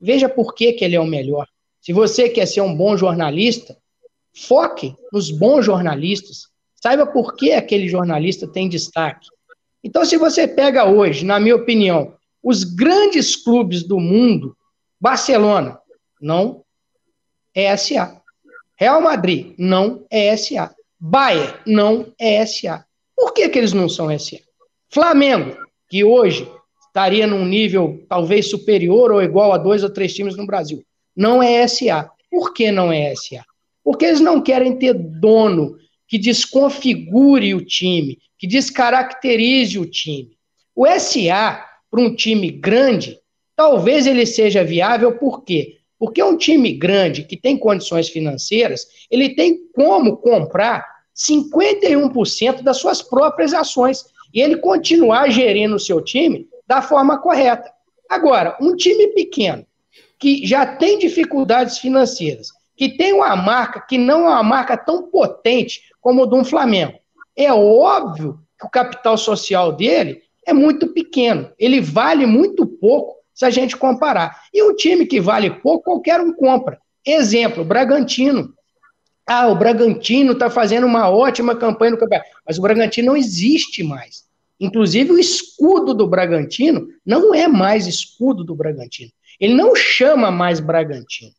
[0.00, 1.46] Veja por que, que ele é o melhor.
[1.80, 3.76] Se você quer ser um bom jornalista,
[4.34, 6.48] foque nos bons jornalistas.
[6.74, 9.28] Saiba por que aquele jornalista tem destaque.
[9.82, 14.56] Então, se você pega hoje, na minha opinião, os grandes clubes do mundo,
[15.00, 15.78] Barcelona,
[16.20, 16.64] não
[17.56, 18.20] é SA.
[18.78, 20.74] Real Madrid, não é SA.
[21.00, 22.84] Bayern, não é SA.
[23.16, 24.36] Por que, que eles não são SA?
[24.90, 25.56] Flamengo,
[25.88, 26.46] que hoje
[26.86, 30.84] estaria num nível talvez superior ou igual a dois ou três times no Brasil,
[31.16, 32.10] não é SA.
[32.30, 33.42] Por que não é SA?
[33.82, 40.36] Porque eles não querem ter dono que desconfigure o time, que descaracterize o time.
[40.74, 43.18] O SA, para um time grande,
[43.56, 45.75] talvez ele seja viável, por quê?
[45.98, 53.00] Porque um time grande que tem condições financeiras, ele tem como comprar 51% das suas
[53.00, 57.70] próprias ações e ele continuar gerindo o seu time da forma correta.
[58.08, 59.66] Agora, um time pequeno
[60.18, 65.04] que já tem dificuldades financeiras, que tem uma marca que não é uma marca tão
[65.10, 66.98] potente como o um Flamengo,
[67.34, 71.50] é óbvio que o capital social dele é muito pequeno.
[71.58, 74.44] Ele vale muito pouco se a gente comparar.
[74.52, 76.80] E um time que vale pouco, qualquer um compra.
[77.04, 78.54] Exemplo, Bragantino.
[79.28, 83.82] Ah, o Bragantino está fazendo uma ótima campanha no campeonato, mas o Bragantino não existe
[83.82, 84.24] mais.
[84.58, 89.10] Inclusive, o escudo do Bragantino não é mais escudo do Bragantino.
[89.38, 91.32] Ele não chama mais Bragantino.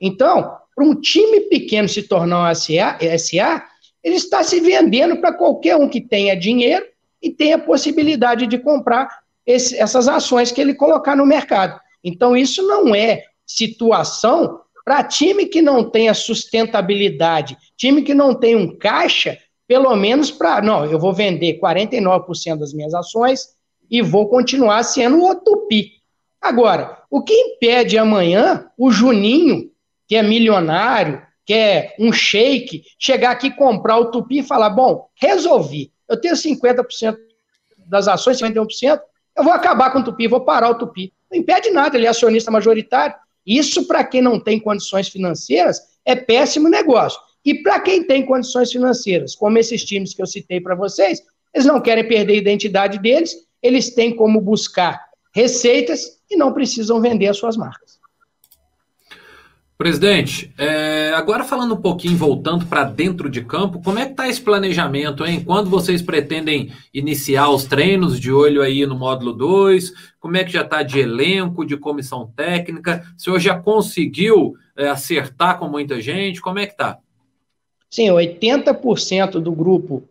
[0.00, 3.64] Então, para um time pequeno se tornar um SA, SA
[4.02, 6.84] ele está se vendendo para qualquer um que tenha dinheiro
[7.22, 9.08] e tenha possibilidade de comprar
[9.48, 11.80] esse, essas ações que ele colocar no mercado.
[12.04, 18.54] Então, isso não é situação para time que não tenha sustentabilidade, time que não tem
[18.54, 20.60] um caixa, pelo menos para.
[20.60, 23.48] Não, eu vou vender 49% das minhas ações
[23.90, 25.92] e vou continuar sendo o Tupi.
[26.40, 29.70] Agora, o que impede amanhã o Juninho,
[30.06, 35.08] que é milionário, que é um shake, chegar aqui, comprar o Tupi e falar: bom,
[35.14, 37.16] resolvi, eu tenho 50%
[37.86, 39.00] das ações, 51%,
[39.38, 41.12] eu vou acabar com o Tupi, vou parar o Tupi.
[41.30, 43.14] Não impede nada, ele é acionista majoritário.
[43.46, 47.20] Isso, para quem não tem condições financeiras, é péssimo negócio.
[47.44, 51.22] E para quem tem condições financeiras, como esses times que eu citei para vocês,
[51.54, 55.00] eles não querem perder a identidade deles, eles têm como buscar
[55.34, 57.98] receitas e não precisam vender as suas marcas.
[59.78, 64.28] Presidente, é, agora falando um pouquinho, voltando para dentro de campo, como é que está
[64.28, 65.44] esse planejamento, hein?
[65.44, 69.92] Quando vocês pretendem iniciar os treinos de olho aí no módulo 2?
[70.18, 73.04] Como é que já está de elenco, de comissão técnica?
[73.16, 76.40] O senhor já conseguiu é, acertar com muita gente?
[76.40, 76.98] Como é que está?
[77.88, 80.02] Sim, 80% do grupo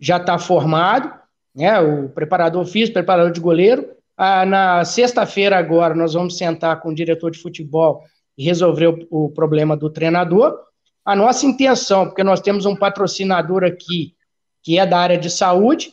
[0.00, 1.12] já está formado,
[1.54, 1.78] né?
[1.78, 3.88] O preparador físico, preparador de goleiro.
[4.16, 8.02] Ah, na sexta-feira agora nós vamos sentar com o diretor de futebol
[8.38, 10.58] resolver o, o problema do treinador.
[11.04, 14.14] A nossa intenção, porque nós temos um patrocinador aqui
[14.62, 15.92] que é da área de saúde,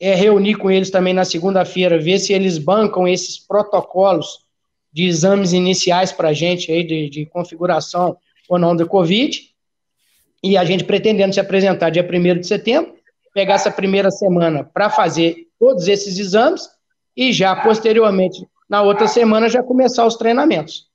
[0.00, 4.40] é reunir com eles também na segunda-feira, ver se eles bancam esses protocolos
[4.92, 8.16] de exames iniciais para a gente aí, de, de, configuração
[8.48, 9.40] ou não do Covid,
[10.42, 12.94] e a gente pretendendo se apresentar dia 1 de setembro,
[13.32, 16.68] pegar essa primeira semana para fazer todos esses exames,
[17.16, 20.88] e já posteriormente, na outra semana, já começar os treinamentos.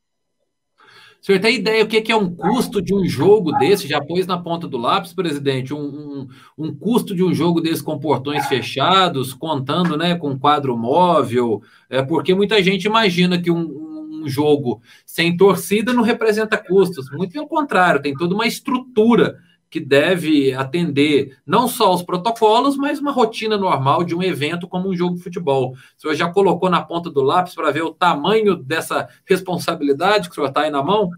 [1.28, 3.86] Senhor tem ideia o que é um custo de um jogo desse?
[3.86, 7.84] Já pôs na ponta do lápis, presidente, um, um, um custo de um jogo desse
[7.84, 14.22] com portões fechados, contando né, com quadro móvel, é, porque muita gente imagina que um,
[14.24, 17.12] um jogo sem torcida não representa custos.
[17.12, 19.38] Muito pelo contrário, tem toda uma estrutura
[19.70, 24.90] que deve atender não só os protocolos, mas uma rotina normal de um evento como
[24.90, 25.74] um jogo de futebol.
[25.74, 30.32] O senhor já colocou na ponta do lápis para ver o tamanho dessa responsabilidade que
[30.32, 31.12] o senhor está aí na mão?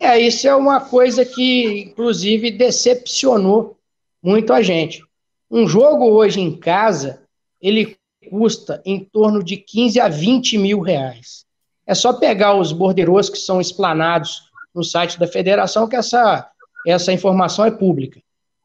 [0.00, 3.76] É, isso é uma coisa que, inclusive, decepcionou
[4.22, 5.04] muito a gente.
[5.50, 7.22] Um jogo hoje em casa,
[7.60, 7.96] ele
[8.28, 11.44] custa em torno de 15 a 20 mil reais.
[11.86, 16.50] É só pegar os borderos que são explanados no site da federação, que essa
[16.86, 18.20] essa informação é pública.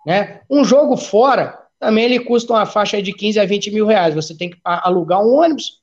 [0.06, 0.42] Né?
[0.50, 4.16] Um jogo fora, também ele custa uma faixa de 15 a 20 mil reais.
[4.16, 5.82] Você tem que alugar um ônibus,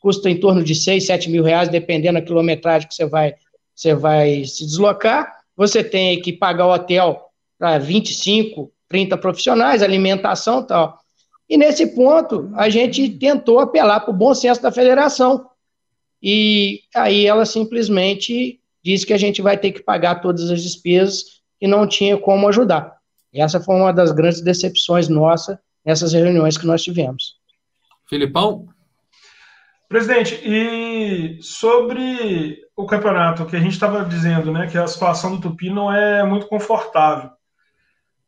[0.00, 3.34] custa em torno de 6, 7 mil reais, dependendo da quilometragem que você vai,
[3.74, 5.40] você vai se deslocar.
[5.56, 7.20] Você tem que pagar o hotel
[7.58, 10.98] para 25, 30 profissionais, alimentação e tal.
[11.48, 15.46] E nesse ponto, a gente tentou apelar para o bom senso da federação.
[16.22, 21.42] E aí ela simplesmente disse que a gente vai ter que pagar todas as despesas
[21.60, 22.96] e não tinha como ajudar.
[23.32, 27.34] E essa foi uma das grandes decepções nossa nessas reuniões que nós tivemos.
[28.08, 28.68] Filipão?
[29.88, 35.40] Presidente, e sobre o campeonato, que a gente estava dizendo, né, que a situação do
[35.40, 37.30] Tupi não é muito confortável.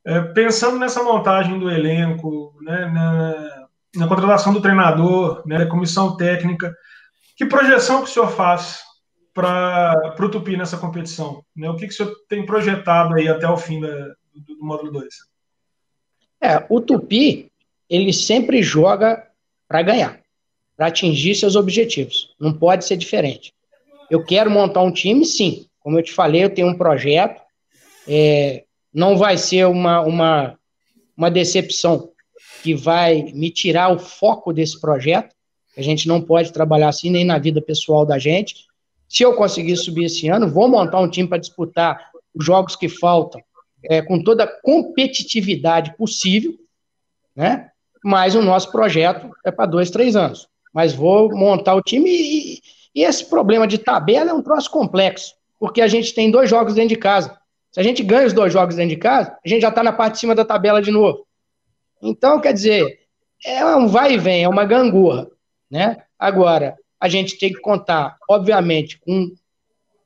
[0.04, 6.16] É, pensando nessa montagem do elenco, né, na, na, contratação do treinador, né, da comissão
[6.16, 6.72] técnica,
[7.36, 8.85] que projeção que o senhor faz
[9.36, 11.44] para o Tupi nessa competição?
[11.54, 11.68] Né?
[11.68, 14.90] O que, que o senhor tem projetado aí até o fim da, do, do módulo
[14.92, 15.14] 2?
[16.40, 17.52] É, o Tupi,
[17.88, 19.28] ele sempre joga
[19.68, 20.20] para ganhar,
[20.74, 22.34] para atingir seus objetivos.
[22.40, 23.52] Não pode ser diferente.
[24.10, 25.66] Eu quero montar um time, sim.
[25.80, 27.42] Como eu te falei, eu tenho um projeto.
[28.08, 30.58] É, não vai ser uma, uma,
[31.14, 32.10] uma decepção
[32.62, 35.34] que vai me tirar o foco desse projeto.
[35.76, 38.64] A gente não pode trabalhar assim nem na vida pessoal da gente.
[39.08, 42.88] Se eu conseguir subir esse ano, vou montar um time para disputar os jogos que
[42.88, 43.40] faltam
[43.84, 46.54] é, com toda a competitividade possível,
[47.34, 47.70] né?
[48.04, 50.48] Mas o nosso projeto é para dois, três anos.
[50.72, 52.60] Mas vou montar o time e,
[52.94, 56.74] e esse problema de tabela é um troço complexo, porque a gente tem dois jogos
[56.74, 57.36] dentro de casa.
[57.70, 59.92] Se a gente ganha os dois jogos dentro de casa, a gente já está na
[59.92, 61.26] parte de cima da tabela de novo.
[62.00, 63.00] Então, quer dizer,
[63.44, 65.28] é um vai e vem, é uma gangorra.
[65.70, 65.96] Né?
[66.18, 69.32] Agora, a gente tem que contar, obviamente, com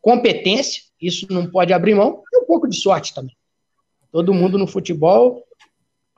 [0.00, 3.37] competência, isso não pode abrir mão, e um pouco de sorte também.
[4.11, 5.44] Todo mundo no futebol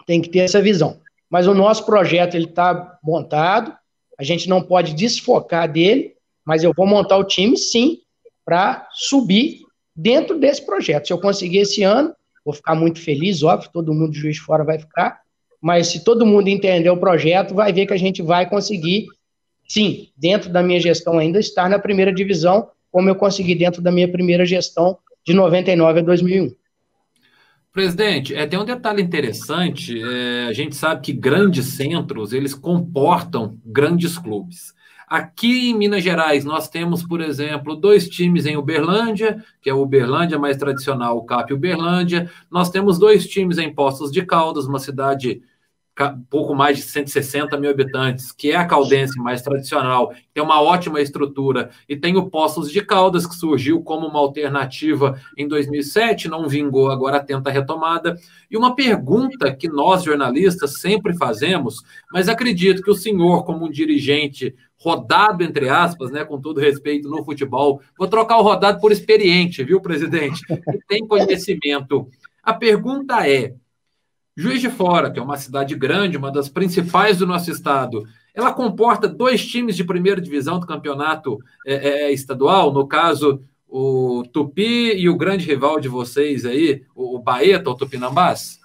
[0.06, 1.00] tem que ter essa visão.
[1.28, 3.76] Mas o nosso projeto ele está montado,
[4.18, 8.00] a gente não pode desfocar dele, mas eu vou montar o time, sim,
[8.44, 9.60] para subir
[9.94, 11.06] dentro desse projeto.
[11.06, 14.78] Se eu conseguir esse ano, vou ficar muito feliz, óbvio, todo mundo Juiz Fora vai
[14.78, 15.20] ficar,
[15.60, 19.06] mas se todo mundo entender o projeto, vai ver que a gente vai conseguir,
[19.68, 23.90] sim, dentro da minha gestão ainda, estar na primeira divisão, como eu consegui dentro da
[23.90, 26.54] minha primeira gestão de 99 a 2001.
[27.72, 29.98] Presidente, é, tem um detalhe interessante.
[29.98, 34.74] É, a gente sabe que grandes centros eles comportam grandes clubes.
[35.08, 39.82] Aqui em Minas Gerais, nós temos, por exemplo, dois times em Uberlândia, que é o
[39.82, 42.30] Uberlândia mais tradicional, o CAP Uberlândia.
[42.50, 45.42] Nós temos dois times em Poços de Caldas, uma cidade
[46.30, 51.00] pouco mais de 160 mil habitantes, que é a caldense mais tradicional, tem uma ótima
[51.00, 56.48] estrutura, e tem o Poços de Caldas, que surgiu como uma alternativa em 2007, não
[56.48, 58.16] vingou, agora tenta a retomada.
[58.50, 63.70] E uma pergunta que nós, jornalistas, sempre fazemos, mas acredito que o senhor, como um
[63.70, 68.90] dirigente rodado, entre aspas, né, com todo respeito no futebol, vou trocar o rodado por
[68.90, 70.44] experiente, viu, presidente?
[70.46, 72.08] Que tem conhecimento.
[72.42, 73.54] A pergunta é,
[74.36, 78.52] Juiz de Fora, que é uma cidade grande, uma das principais do nosso estado, ela
[78.52, 84.22] comporta dois times de primeira divisão do campeonato é, é, é, estadual, no caso, o
[84.32, 88.58] Tupi e o grande rival de vocês aí, o Baeta, o Tupinambás?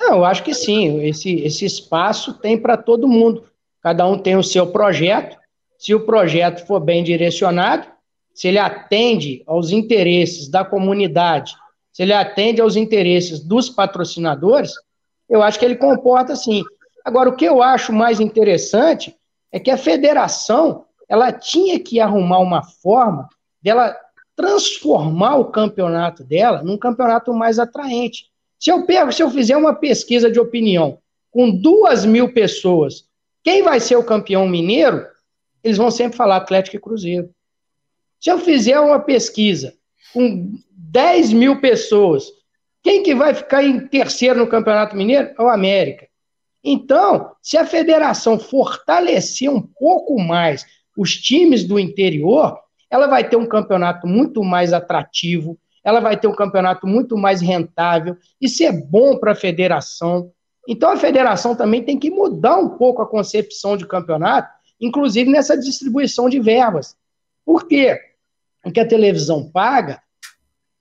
[0.00, 3.44] Eu acho que sim, esse, esse espaço tem para todo mundo.
[3.80, 5.36] Cada um tem o seu projeto.
[5.78, 7.86] Se o projeto for bem direcionado,
[8.32, 11.54] se ele atende aos interesses da comunidade
[11.94, 14.72] se ele atende aos interesses dos patrocinadores,
[15.30, 16.64] eu acho que ele comporta assim.
[17.04, 19.16] Agora, o que eu acho mais interessante
[19.52, 23.28] é que a federação ela tinha que arrumar uma forma
[23.62, 23.96] dela
[24.34, 28.26] transformar o campeonato dela num campeonato mais atraente.
[28.58, 30.98] Se eu pego, se eu fizer uma pesquisa de opinião
[31.30, 33.04] com duas mil pessoas,
[33.44, 35.06] quem vai ser o campeão mineiro?
[35.62, 37.30] Eles vão sempre falar Atlético e Cruzeiro.
[38.18, 39.74] Se eu fizer uma pesquisa
[40.12, 40.58] com
[40.94, 42.30] 10 mil pessoas.
[42.80, 45.34] Quem que vai ficar em terceiro no Campeonato Mineiro?
[45.36, 46.06] É o América.
[46.62, 50.64] Então, se a federação fortalecer um pouco mais
[50.96, 52.56] os times do interior,
[52.88, 57.40] ela vai ter um campeonato muito mais atrativo, ela vai ter um campeonato muito mais
[57.40, 58.16] rentável.
[58.40, 60.30] Isso é bom para a federação.
[60.68, 64.48] Então, a federação também tem que mudar um pouco a concepção de campeonato,
[64.80, 66.96] inclusive nessa distribuição de verbas.
[67.44, 67.98] Por quê?
[68.62, 70.03] Porque a televisão paga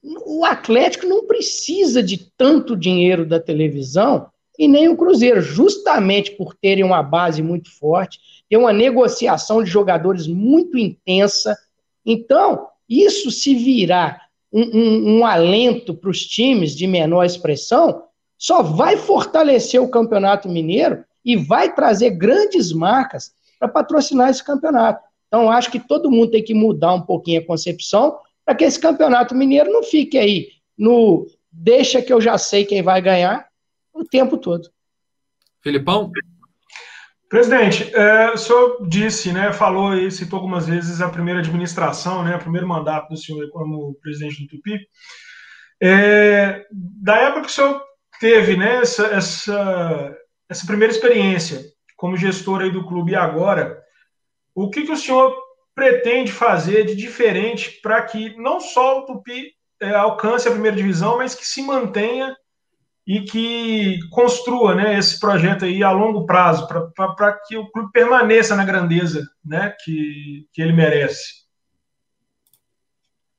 [0.04, 4.28] o Atlético não precisa de tanto dinheiro da televisão
[4.60, 9.70] e nem o Cruzeiro, justamente por terem uma base muito forte, ter uma negociação de
[9.70, 11.58] jogadores muito intensa.
[12.06, 18.04] Então, isso se virar um, um, um alento para os times de menor expressão,
[18.38, 25.02] só vai fortalecer o Campeonato Mineiro e vai trazer grandes marcas para patrocinar esse campeonato.
[25.28, 28.80] Então, acho que todo mundo tem que mudar um pouquinho a concepção para que esse
[28.80, 33.48] campeonato mineiro não fique aí no deixa que eu já sei quem vai ganhar
[33.94, 34.70] o tempo todo.
[35.62, 36.12] Filipão?
[37.30, 42.36] Presidente, é, o senhor disse, né, falou e citou algumas vezes a primeira administração, né,
[42.36, 44.80] o primeiro mandato do senhor como presidente do Tupi.
[45.82, 47.82] É, da época que o senhor
[48.20, 50.18] teve né, essa, essa,
[50.48, 51.64] essa primeira experiência
[51.98, 53.82] como gestor aí do clube e agora,
[54.54, 55.36] o que, que o senhor
[55.76, 61.18] pretende fazer de diferente para que não só o Tupi é, alcance a primeira divisão,
[61.18, 62.36] mas que se mantenha
[63.06, 68.56] e que construa né, esse projeto aí a longo prazo, para que o clube permaneça
[68.56, 71.44] na grandeza né, que, que ele merece?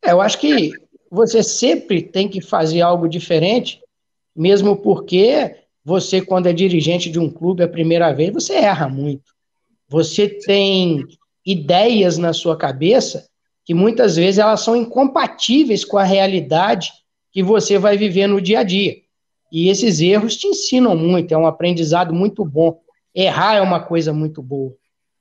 [0.04, 0.72] É, eu acho que
[1.10, 3.80] você sempre tem que fazer algo diferente,
[4.36, 9.32] mesmo porque você, quando é dirigente de um clube a primeira vez, você erra muito.
[9.88, 11.06] Você tem
[11.44, 13.28] ideias na sua cabeça
[13.64, 16.92] que muitas vezes elas são incompatíveis com a realidade
[17.32, 18.96] que você vai viver no dia a dia.
[19.50, 22.80] E esses erros te ensinam muito, é um aprendizado muito bom.
[23.14, 24.74] Errar é uma coisa muito boa.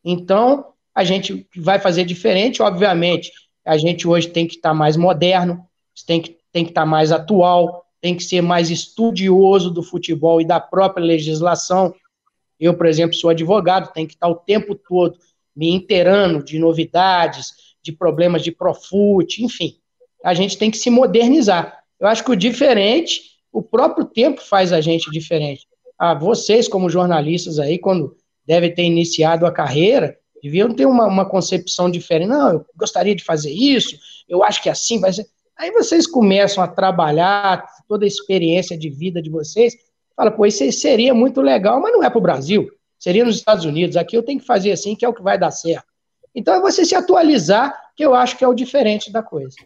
[0.03, 3.31] Então, a gente vai fazer diferente, obviamente.
[3.65, 5.65] A gente hoje tem que estar mais moderno,
[6.05, 10.45] tem que, tem que estar mais atual, tem que ser mais estudioso do futebol e
[10.45, 11.93] da própria legislação.
[12.59, 15.17] Eu, por exemplo, sou advogado, tenho que estar o tempo todo
[15.55, 17.51] me inteirando de novidades,
[17.81, 19.75] de problemas de Profut, enfim.
[20.23, 21.83] A gente tem que se modernizar.
[21.99, 25.67] Eu acho que o diferente o próprio tempo faz a gente diferente.
[25.97, 31.23] Ah, vocês, como jornalistas aí, quando devem ter iniciado a carreira, deviam ter uma, uma
[31.23, 32.29] concepção diferente.
[32.29, 33.95] Não, eu gostaria de fazer isso,
[34.27, 35.27] eu acho que assim vai ser.
[35.55, 39.75] Aí vocês começam a trabalhar toda a experiência de vida de vocês,
[40.15, 42.69] fala, pô, isso seria muito legal, mas não é para o Brasil,
[43.03, 43.97] seria nos Estados Unidos.
[43.97, 45.87] Aqui eu tenho que fazer assim, que é o que vai dar certo.
[46.33, 49.57] Então é você se atualizar, que eu acho que é o diferente da coisa.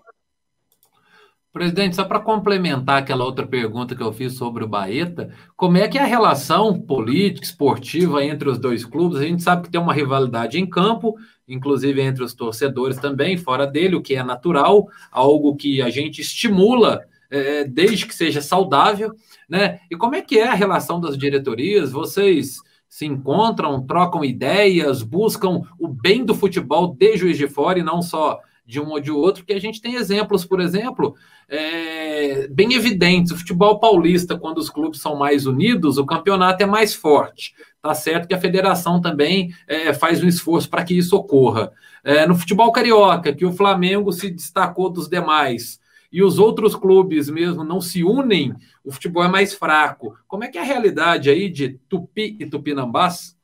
[1.53, 5.87] Presidente, só para complementar aquela outra pergunta que eu fiz sobre o Baeta, como é
[5.87, 9.19] que é a relação política, esportiva entre os dois clubes?
[9.19, 11.15] A gente sabe que tem uma rivalidade em campo,
[11.47, 16.21] inclusive entre os torcedores também, fora dele, o que é natural, algo que a gente
[16.21, 19.13] estimula é, desde que seja saudável,
[19.47, 19.79] né?
[19.91, 21.91] E como é que é a relação das diretorias?
[21.91, 27.83] Vocês se encontram, trocam ideias, buscam o bem do futebol de Juiz de Fora e
[27.83, 31.15] não só de um ou de outro, que a gente tem exemplos, por exemplo,
[31.47, 33.31] é, bem evidentes.
[33.31, 37.55] O futebol paulista, quando os clubes são mais unidos, o campeonato é mais forte.
[37.81, 41.71] Tá certo que a federação também é, faz um esforço para que isso ocorra.
[42.03, 45.79] É, no futebol carioca, que o Flamengo se destacou dos demais
[46.11, 48.53] e os outros clubes mesmo não se unem,
[48.83, 50.17] o futebol é mais fraco.
[50.27, 53.35] Como é que é a realidade aí de Tupi e Tupinambás?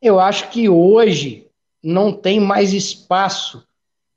[0.00, 1.48] Eu acho que hoje
[1.82, 3.66] não tem mais espaço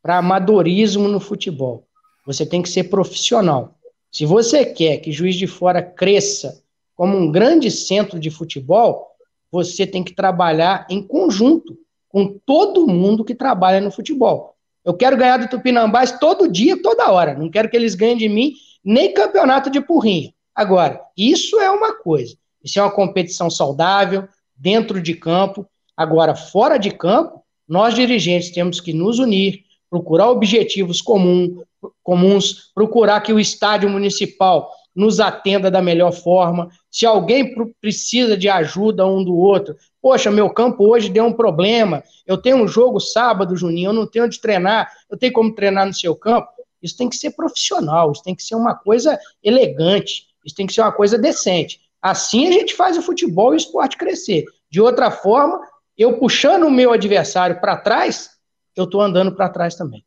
[0.01, 1.88] para amadorismo no futebol.
[2.26, 3.76] Você tem que ser profissional.
[4.12, 6.62] Se você quer que Juiz de Fora cresça
[6.95, 9.07] como um grande centro de futebol,
[9.51, 14.50] você tem que trabalhar em conjunto com todo mundo que trabalha no futebol.
[14.84, 17.36] Eu quero ganhar do Tupinambás todo dia, toda hora.
[17.36, 18.53] Não quero que eles ganhem de mim
[18.84, 20.34] nem campeonato de porrinha.
[20.55, 22.36] Agora, isso é uma coisa.
[22.63, 25.67] Isso é uma competição saudável, dentro de campo.
[25.95, 31.63] Agora, fora de campo, nós dirigentes temos que nos unir, procurar objetivos comum,
[32.03, 36.69] comuns, procurar que o estádio municipal nos atenda da melhor forma.
[36.89, 42.03] Se alguém precisa de ajuda um do outro, poxa, meu campo hoje deu um problema,
[42.25, 45.85] eu tenho um jogo sábado, Juninho, eu não tenho onde treinar, eu tenho como treinar
[45.85, 46.49] no seu campo.
[46.81, 50.73] Isso tem que ser profissional, isso tem que ser uma coisa elegante, isso tem que
[50.73, 51.79] ser uma coisa decente.
[52.01, 54.45] Assim a gente faz o futebol e o esporte crescer.
[54.69, 55.61] De outra forma,
[55.95, 58.31] eu puxando o meu adversário para trás,
[58.75, 60.03] eu estou andando para trás também.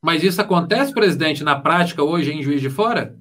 [0.00, 3.16] Mas isso acontece, presidente, na prática hoje em Juiz de Fora?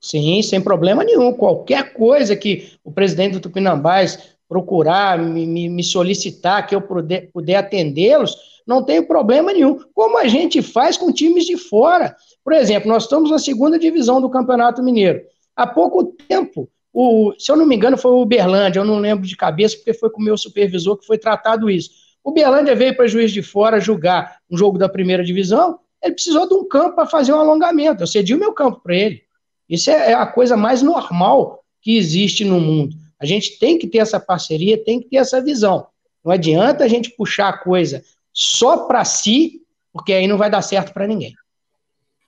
[0.00, 1.32] Sim, sem problema nenhum.
[1.32, 7.56] Qualquer coisa que o presidente do Tupinambás procurar, me, me solicitar que eu puder, puder
[7.56, 8.36] atendê-los,
[8.66, 9.78] não tem problema nenhum.
[9.94, 12.14] Como a gente faz com times de fora.
[12.44, 15.22] Por exemplo, nós estamos na segunda divisão do Campeonato Mineiro.
[15.56, 19.26] Há pouco tempo, o, se eu não me engano, foi o Uberlândia, eu não lembro
[19.26, 21.90] de cabeça, porque foi com o meu supervisor que foi tratado isso.
[22.22, 26.46] O Uberlândia veio para Juiz de Fora julgar um jogo da primeira divisão, ele precisou
[26.46, 28.02] de um campo para fazer um alongamento.
[28.02, 29.22] Eu cedi o meu campo para ele.
[29.66, 32.94] Isso é, é a coisa mais normal que existe no mundo.
[33.22, 35.86] A gente tem que ter essa parceria, tem que ter essa visão.
[36.24, 38.02] Não adianta a gente puxar a coisa
[38.32, 39.62] só para si,
[39.92, 41.32] porque aí não vai dar certo para ninguém.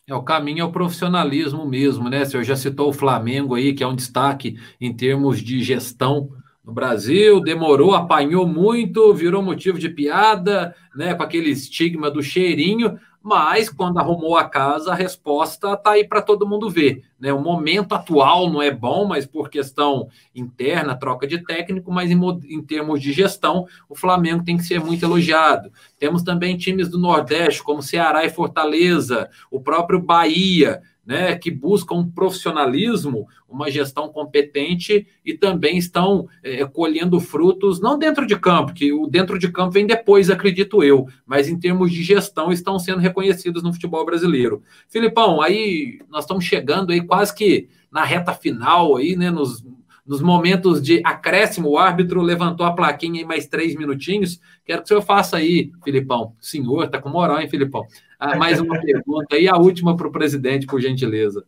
[0.07, 2.22] É, o caminho é o profissionalismo mesmo, né?
[2.22, 6.30] O senhor já citou o Flamengo aí, que é um destaque em termos de gestão
[6.64, 11.12] no Brasil, demorou, apanhou muito, virou motivo de piada, né?
[11.12, 16.20] Com aquele estigma do cheirinho, mas quando arrumou a casa, a resposta está aí para
[16.20, 17.03] todo mundo ver.
[17.18, 17.33] Né?
[17.33, 22.20] O momento atual não é bom, mas por questão interna, troca de técnico, mas em,
[22.51, 25.72] em, termos de gestão, o Flamengo tem que ser muito elogiado.
[25.99, 31.97] Temos também times do Nordeste, como Ceará e Fortaleza, o próprio Bahia, né, que buscam
[31.97, 38.73] um profissionalismo, uma gestão competente e também estão é, colhendo frutos, não dentro de campo,
[38.73, 42.79] que o dentro de campo vem depois, acredito eu, mas em termos de gestão estão
[42.79, 44.63] sendo reconhecidos no futebol brasileiro.
[44.89, 49.65] Filipão, aí nós estamos chegando aí quase que na reta final aí, né, nos
[50.07, 54.39] nos momentos de acréscimo, o árbitro levantou a plaquinha em mais três minutinhos.
[54.65, 56.35] Quero que o senhor faça aí, Filipão.
[56.39, 57.87] Senhor está com moral, hein, Filipão?
[58.25, 61.45] Ah, mais uma pergunta e a última para o presidente, por gentileza.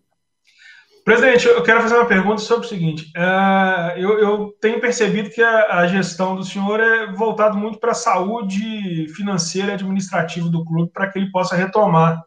[1.02, 3.10] Presidente, eu quero fazer uma pergunta sobre o seguinte.
[3.16, 7.92] Uh, eu, eu, tenho percebido que a, a, gestão do senhor é voltado muito para
[7.92, 12.20] a saúde financeira e administrativa do clube, para que ele possa retomar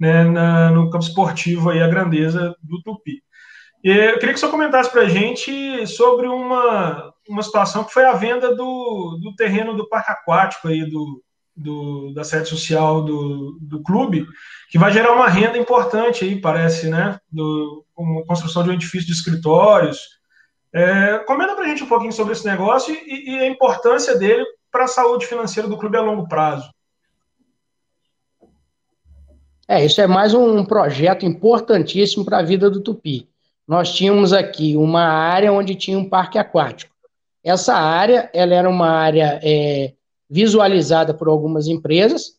[0.00, 3.22] né, na, no campo esportivo aí, a grandeza do Tupi.
[3.84, 8.06] Eu queria que o senhor comentasse para a gente sobre uma, uma situação que foi
[8.06, 11.22] a venda do, do terreno do parque aquático aí do,
[11.56, 14.26] do, da sede social do, do clube,
[14.70, 17.18] que vai gerar uma renda importante aí, parece, né?
[17.30, 17.84] Do,
[18.26, 19.98] construção de um edifício de escritórios.
[20.72, 24.44] É, comenta para a gente um pouquinho sobre esse negócio e, e a importância dele
[24.70, 26.68] para a saúde financeira do clube a longo prazo.
[29.68, 33.28] É, isso é mais um projeto importantíssimo para a vida do Tupi
[33.66, 36.94] nós tínhamos aqui uma área onde tinha um parque aquático.
[37.42, 39.93] Essa área, ela era uma área é,
[40.28, 42.38] visualizada por algumas empresas,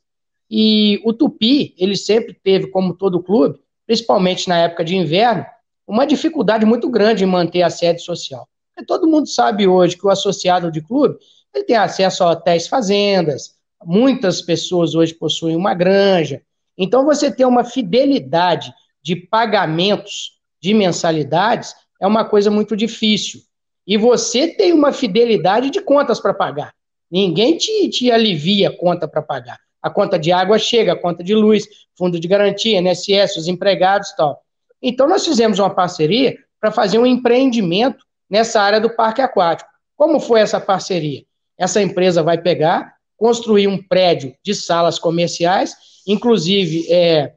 [0.50, 5.46] e o Tupi, ele sempre teve, como todo clube, principalmente na época de inverno,
[5.88, 8.48] uma dificuldade muito grande em manter a sede social.
[8.74, 11.18] Porque todo mundo sabe hoje que o associado de clube,
[11.54, 16.42] ele tem acesso a hotéis fazendas, muitas pessoas hoje possuem uma granja,
[16.78, 23.42] então você tem uma fidelidade de pagamentos de mensalidades é uma coisa muito difícil.
[23.88, 26.74] E você tem uma fidelidade de contas para pagar.
[27.16, 29.58] Ninguém te, te alivia a conta para pagar.
[29.82, 31.66] A conta de água chega, a conta de luz,
[31.98, 34.42] fundo de garantia, NSS, os empregados e tal.
[34.82, 39.70] Então, nós fizemos uma parceria para fazer um empreendimento nessa área do parque aquático.
[39.96, 41.24] Como foi essa parceria?
[41.58, 45.74] Essa empresa vai pegar, construir um prédio de salas comerciais,
[46.06, 47.34] inclusive é,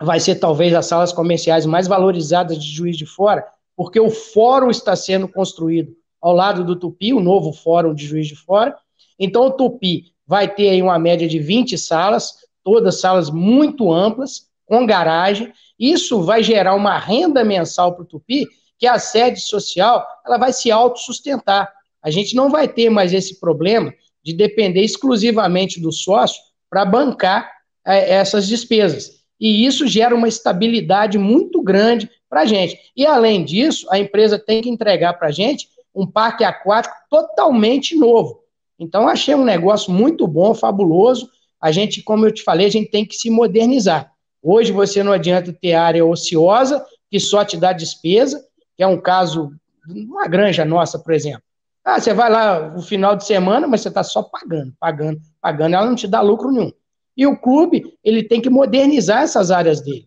[0.00, 3.44] vai ser talvez as salas comerciais mais valorizadas de Juiz de Fora,
[3.76, 8.26] porque o fórum está sendo construído ao lado do Tupi, o novo fórum de Juiz
[8.26, 8.74] de Fora.
[9.18, 14.48] Então, o Tupi vai ter aí uma média de 20 salas, todas salas muito amplas,
[14.66, 15.52] com garagem.
[15.78, 18.46] Isso vai gerar uma renda mensal para o Tupi,
[18.78, 21.70] que a sede social ela vai se autossustentar.
[22.02, 23.92] A gente não vai ter mais esse problema
[24.22, 27.50] de depender exclusivamente do sócio para bancar
[27.86, 32.78] é, essas despesas e isso gera uma estabilidade muito grande para a gente.
[32.96, 37.94] E, além disso, a empresa tem que entregar para a gente um parque aquático totalmente
[37.96, 38.40] novo.
[38.78, 41.28] Então, achei um negócio muito bom, fabuloso.
[41.60, 44.12] A gente, como eu te falei, a gente tem que se modernizar.
[44.42, 48.44] Hoje você não adianta ter área ociosa, que só te dá despesa,
[48.76, 49.52] que é um caso,
[49.88, 51.42] uma granja nossa, por exemplo.
[51.84, 55.74] Ah, você vai lá no final de semana, mas você está só pagando, pagando, pagando,
[55.74, 56.72] ela não te dá lucro nenhum.
[57.16, 60.06] E o clube, ele tem que modernizar essas áreas dele.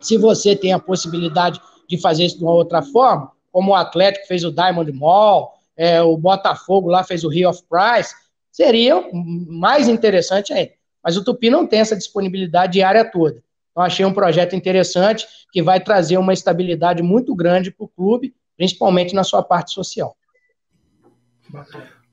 [0.00, 4.26] Se você tem a possibilidade de fazer isso de uma outra forma, como o Atlético
[4.26, 8.14] fez o Diamond Mall, é, o Botafogo lá fez o Rio of Price,
[8.50, 10.72] seria mais interessante ainda.
[11.02, 13.42] Mas o Tupi não tem essa disponibilidade de área toda.
[13.70, 18.34] Então, achei um projeto interessante que vai trazer uma estabilidade muito grande para o clube,
[18.56, 20.14] principalmente na sua parte social.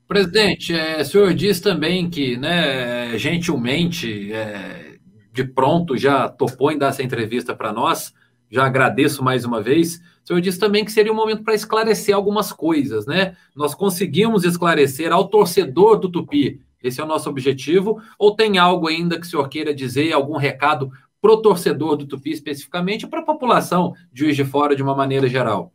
[0.08, 4.96] Presidente, é, o senhor diz também que, né, gentilmente, é,
[5.32, 8.14] de pronto, já topou em dar essa entrevista para nós,
[8.50, 10.00] já agradeço mais uma vez.
[10.30, 13.36] O senhor disse também que seria um momento para esclarecer algumas coisas, né?
[13.56, 18.88] Nós conseguimos esclarecer ao torcedor do Tupi, esse é o nosso objetivo, ou tem algo
[18.88, 23.22] ainda que o senhor queira dizer, algum recado para o torcedor do Tupi especificamente, para
[23.22, 25.74] a população de Juiz de Fora de uma maneira geral?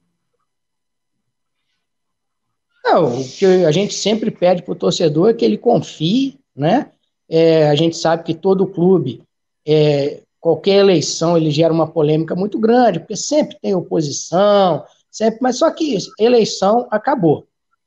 [2.84, 6.92] Não, o que a gente sempre pede para o torcedor é que ele confie, né?
[7.28, 9.20] É, a gente sabe que todo clube,
[9.66, 15.56] é, qualquer eleição, ele gera uma polêmica muito grande, porque sempre tem oposição, sempre, mas
[15.56, 17.46] só que eleição acabou.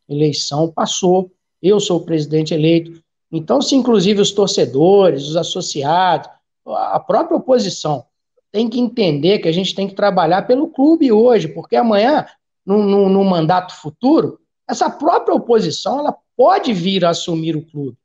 [0.10, 1.32] Eleição passou,
[1.62, 2.99] eu sou o presidente eleito.
[3.32, 6.32] Então, se inclusive os torcedores, os associados,
[6.66, 8.03] a própria oposição
[8.51, 12.26] tem que entender que a gente tem que trabalhar pelo clube hoje, porque amanhã,
[12.66, 17.95] no mandato futuro, essa própria oposição ela pode vir a assumir o clube.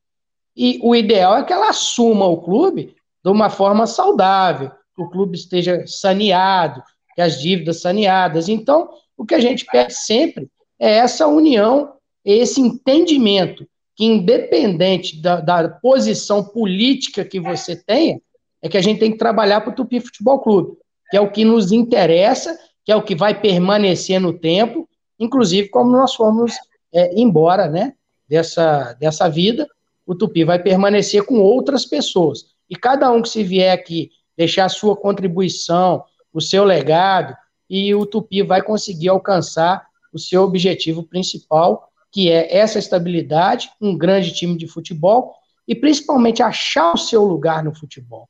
[0.54, 2.94] E o ideal é que ela assuma o clube
[3.24, 6.82] de uma forma saudável, que o clube esteja saneado,
[7.14, 8.48] que as dívidas saneadas.
[8.48, 10.48] Então, o que a gente pede sempre
[10.78, 11.92] é essa união,
[12.24, 18.20] esse entendimento que, independente da, da posição política que você tenha,
[18.60, 20.76] é que a gente tem que trabalhar para o Tupi Futebol Clube.
[21.10, 25.68] que é o que nos interessa, que é o que vai permanecer no tempo, inclusive
[25.68, 26.54] como nós fomos
[26.92, 27.94] é, embora, né,
[28.28, 29.68] dessa, dessa vida,
[30.06, 32.51] o Tupi vai permanecer com outras pessoas.
[32.72, 37.36] E cada um que se vier aqui deixar a sua contribuição, o seu legado,
[37.68, 43.94] e o Tupi vai conseguir alcançar o seu objetivo principal, que é essa estabilidade, um
[43.94, 45.34] grande time de futebol
[45.68, 48.26] e principalmente achar o seu lugar no futebol.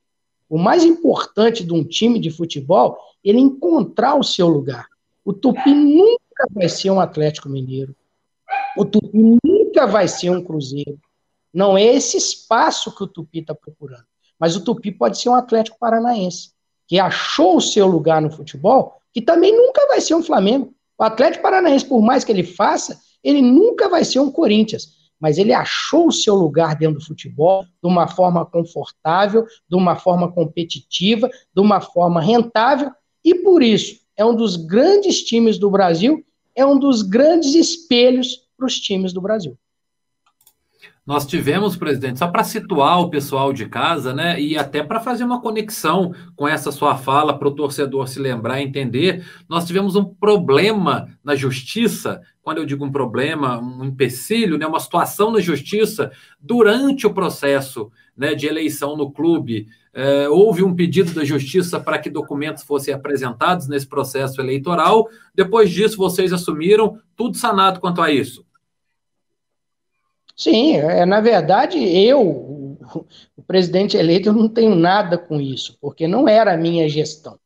[0.51, 4.88] O mais importante de um time de futebol é ele encontrar o seu lugar.
[5.24, 7.95] O Tupi nunca vai ser um Atlético Mineiro.
[8.76, 10.99] O Tupi nunca vai ser um Cruzeiro.
[11.55, 14.05] Não é esse espaço que o Tupi está procurando.
[14.43, 16.51] Mas o Tupi pode ser um Atlético Paranaense,
[16.88, 20.74] que achou o seu lugar no futebol, que também nunca vai ser um Flamengo.
[20.99, 25.38] O Atlético Paranaense, por mais que ele faça, ele nunca vai ser um Corinthians mas
[25.38, 30.32] ele achou o seu lugar dentro do futebol de uma forma confortável, de uma forma
[30.32, 32.90] competitiva, de uma forma rentável,
[33.24, 36.24] e por isso é um dos grandes times do Brasil,
[36.57, 39.57] é um dos grandes espelhos para os times do Brasil.
[41.05, 45.24] Nós tivemos, presidente, só para situar o pessoal de casa, né, e até para fazer
[45.24, 49.96] uma conexão com essa sua fala para o torcedor se lembrar e entender, nós tivemos
[49.96, 52.20] um problema na justiça.
[52.40, 57.90] Quando eu digo um problema, um empecilho, né, uma situação na justiça durante o processo
[58.16, 59.66] né, de eleição no clube.
[59.92, 65.09] É, houve um pedido da justiça para que documentos fossem apresentados nesse processo eleitoral.
[65.34, 68.44] Depois disso, vocês assumiram tudo sanado quanto a isso.
[70.37, 72.20] Sim, é, na verdade, eu,
[73.37, 77.39] o, presidente eleito, eu não tenho nada com isso, porque não era a minha gestão.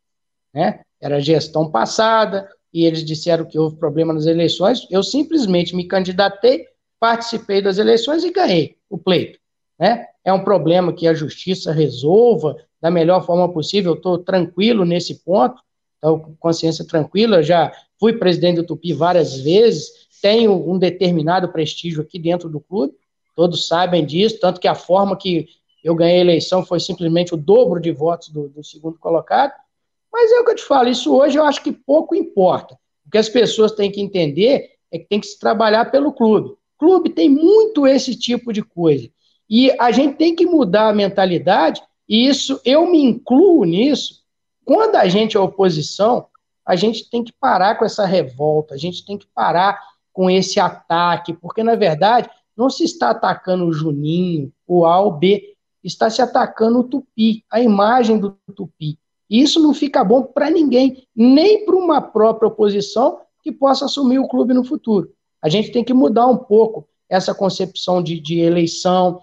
[0.55, 0.81] Né?
[1.01, 4.87] Era a gestão passada, e eles disseram que houve problema nas eleições.
[4.91, 6.67] Eu simplesmente me candidatei,
[7.01, 9.39] participei das eleições e ganhei o pleito.
[9.79, 10.07] Né?
[10.25, 13.95] É um problema que a justiça resolva da melhor forma possível.
[13.95, 15.61] Estou tranquilo nesse ponto,
[15.95, 17.43] estou com consciência tranquila.
[17.43, 22.95] Já fui presidente do Tupi várias vezes, tenho um determinado prestígio aqui dentro do clube,
[23.35, 25.49] todos sabem disso, tanto que a forma que
[25.85, 29.53] eu ganhei a eleição foi simplesmente o dobro de votos do, do segundo colocado.
[30.13, 32.79] Mas é o que eu te falo, isso hoje eu acho que pouco importa.
[33.07, 36.57] O que as pessoas têm que entender é que tem que se trabalhar pelo clube.
[36.79, 39.09] Clube tem muito esse tipo de coisa.
[39.49, 44.23] E a gente tem que mudar a mentalidade, e isso, eu me incluo nisso.
[44.65, 46.27] Quando a gente é oposição,
[46.65, 49.81] a gente tem que parar com essa revolta, a gente tem que parar
[50.17, 55.13] com esse ataque, porque na verdade não se está atacando o Juninho, o A ou
[55.13, 55.55] B,
[55.85, 58.99] está se atacando o Tupi, a imagem do Tupi.
[59.29, 64.19] E isso não fica bom para ninguém, nem para uma própria oposição que possa assumir
[64.19, 65.13] o clube no futuro.
[65.43, 69.21] A gente tem que mudar um pouco essa concepção de, de eleição,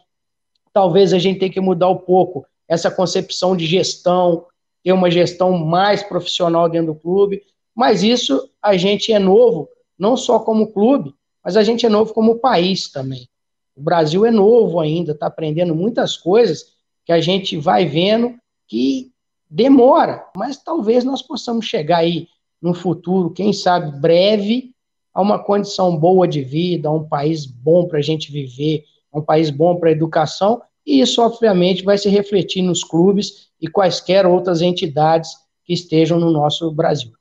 [0.71, 4.45] talvez a gente tenha que mudar um pouco essa concepção de gestão,
[4.83, 7.41] ter uma gestão mais profissional dentro do clube,
[7.75, 9.67] mas isso a gente é novo,
[9.97, 11.13] não só como clube,
[11.43, 13.27] mas a gente é novo como país também.
[13.75, 16.73] O Brasil é novo ainda, está aprendendo muitas coisas
[17.05, 18.35] que a gente vai vendo
[18.67, 19.11] que
[19.49, 22.27] demora, mas talvez nós possamos chegar aí
[22.61, 24.73] no futuro, quem sabe breve,
[25.13, 29.19] a uma condição boa de vida, a um país bom para a gente viver, a
[29.19, 33.67] um país bom para a educação, e isso, obviamente, vai se refletir nos clubes e
[33.67, 35.31] quaisquer outras entidades
[35.63, 37.11] que estejam no nosso Brasil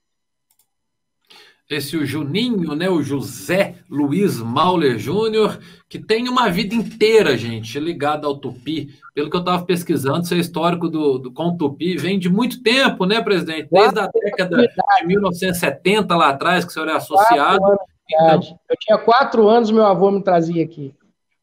[1.74, 5.58] esse o Juninho, né, o José Luiz Mauler Júnior,
[5.88, 8.90] que tem uma vida inteira, gente, ligada ao Tupi.
[9.14, 12.62] Pelo que eu estava pesquisando, seu histórico do, do, com o Tupi vem de muito
[12.62, 13.68] tempo, né, presidente?
[13.70, 17.76] Desde a década de 1970, lá atrás, que o senhor é associado.
[18.10, 18.58] Então...
[18.68, 20.94] Eu tinha quatro anos, meu avô me trazia aqui.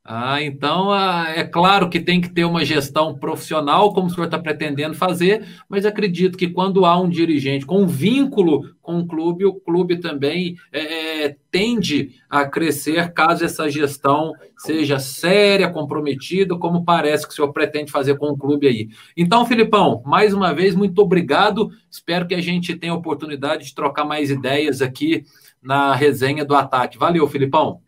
[0.03, 4.25] Ah, então ah, é claro que tem que ter uma gestão profissional, como o senhor
[4.25, 9.07] está pretendendo fazer, mas acredito que quando há um dirigente com um vínculo com o
[9.07, 16.57] clube, o clube também é, é, tende a crescer caso essa gestão seja séria, comprometida,
[16.57, 18.89] como parece que o senhor pretende fazer com o clube aí.
[19.15, 21.69] Então, Filipão, mais uma vez, muito obrigado.
[21.89, 25.23] Espero que a gente tenha a oportunidade de trocar mais ideias aqui
[25.61, 26.97] na resenha do ataque.
[26.97, 27.79] Valeu, Filipão.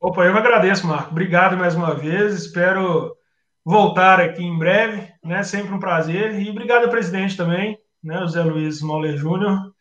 [0.00, 1.10] Opa, eu agradeço, Marco.
[1.10, 2.34] Obrigado mais uma vez.
[2.34, 3.16] Espero
[3.64, 5.42] voltar aqui em breve, né?
[5.42, 6.40] Sempre um prazer.
[6.40, 8.20] E obrigado presidente também, né?
[8.20, 9.72] José Luiz Moller Júnior.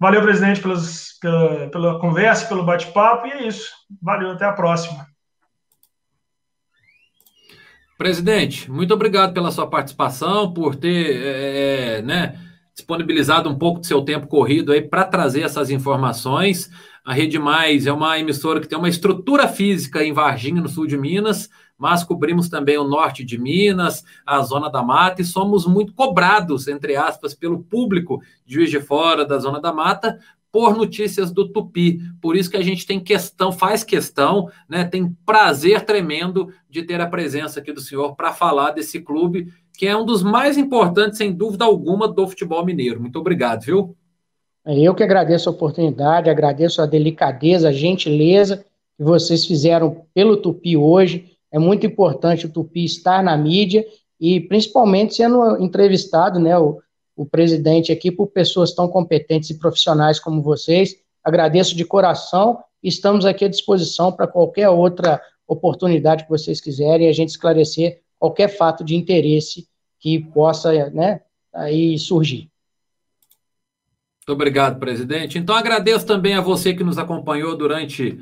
[0.00, 3.26] Valeu, presidente, pelas, pela, pela conversa, pelo bate-papo.
[3.26, 3.70] E é isso.
[4.00, 5.06] Valeu, até a próxima.
[7.98, 12.40] Presidente, muito obrigado pela sua participação, por ter é, é né,
[12.74, 16.70] disponibilizado um pouco do seu tempo corrido aí para trazer essas informações.
[17.08, 20.86] A Rede Mais é uma emissora que tem uma estrutura física em Varginha, no sul
[20.86, 21.48] de Minas,
[21.78, 26.68] mas cobrimos também o norte de Minas, a zona da mata, e somos muito cobrados,
[26.68, 30.18] entre aspas, pelo público de Juiz de Fora, da zona da mata,
[30.52, 31.98] por notícias do Tupi.
[32.20, 37.00] Por isso que a gente tem questão, faz questão, né, tem prazer tremendo de ter
[37.00, 41.16] a presença aqui do senhor para falar desse clube, que é um dos mais importantes,
[41.16, 43.00] sem dúvida alguma, do futebol mineiro.
[43.00, 43.96] Muito obrigado, viu?
[44.68, 48.58] É eu que agradeço a oportunidade, agradeço a delicadeza, a gentileza
[48.98, 51.32] que vocês fizeram pelo Tupi hoje.
[51.50, 53.82] É muito importante o Tupi estar na mídia
[54.20, 56.82] e principalmente sendo entrevistado, né, o,
[57.16, 60.96] o presidente aqui por pessoas tão competentes e profissionais como vocês.
[61.24, 67.10] Agradeço de coração estamos aqui à disposição para qualquer outra oportunidade que vocês quiserem e
[67.10, 69.66] a gente esclarecer qualquer fato de interesse
[69.98, 71.22] que possa, né,
[71.54, 72.50] aí surgir.
[74.28, 75.38] Muito obrigado, presidente.
[75.38, 78.20] Então, agradeço também a você que nos acompanhou durante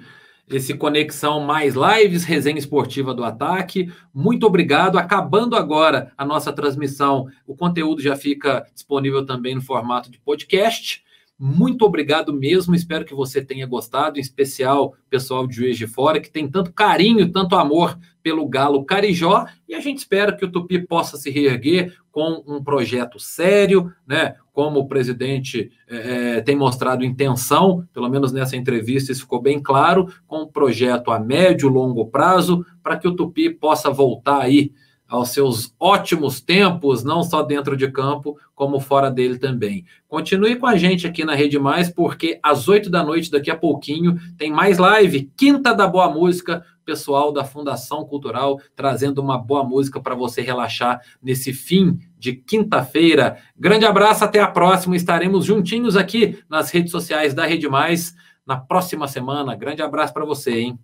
[0.49, 3.93] esse Conexão Mais Lives, resenha esportiva do Ataque.
[4.15, 4.99] Muito obrigado.
[4.99, 11.03] Acabando agora a nossa transmissão, o conteúdo já fica disponível também no formato de podcast.
[11.39, 16.19] Muito obrigado mesmo, espero que você tenha gostado, em especial pessoal de Juiz de Fora,
[16.19, 20.51] que tem tanto carinho, tanto amor pelo Galo Carijó, e a gente espera que o
[20.51, 24.37] Tupi possa se reerguer com um projeto sério, né?
[24.51, 30.09] Como o presidente é, tem mostrado intenção, pelo menos nessa entrevista isso ficou bem claro,
[30.27, 34.73] com um projeto a médio, longo prazo, para que o Tupi possa voltar aí
[35.09, 39.85] aos seus ótimos tempos, não só dentro de campo, como fora dele também.
[40.09, 43.57] Continue com a gente aqui na Rede Mais, porque às oito da noite, daqui a
[43.57, 49.65] pouquinho, tem mais live, Quinta da Boa Música, pessoal da Fundação Cultural, trazendo uma boa
[49.65, 53.39] música para você relaxar nesse fim de quinta-feira.
[53.59, 54.97] Grande abraço, até a próxima.
[54.97, 58.15] Estaremos juntinhos aqui nas redes sociais da Rede Mais
[58.47, 59.57] na próxima semana.
[59.57, 60.79] Grande abraço para você, hein?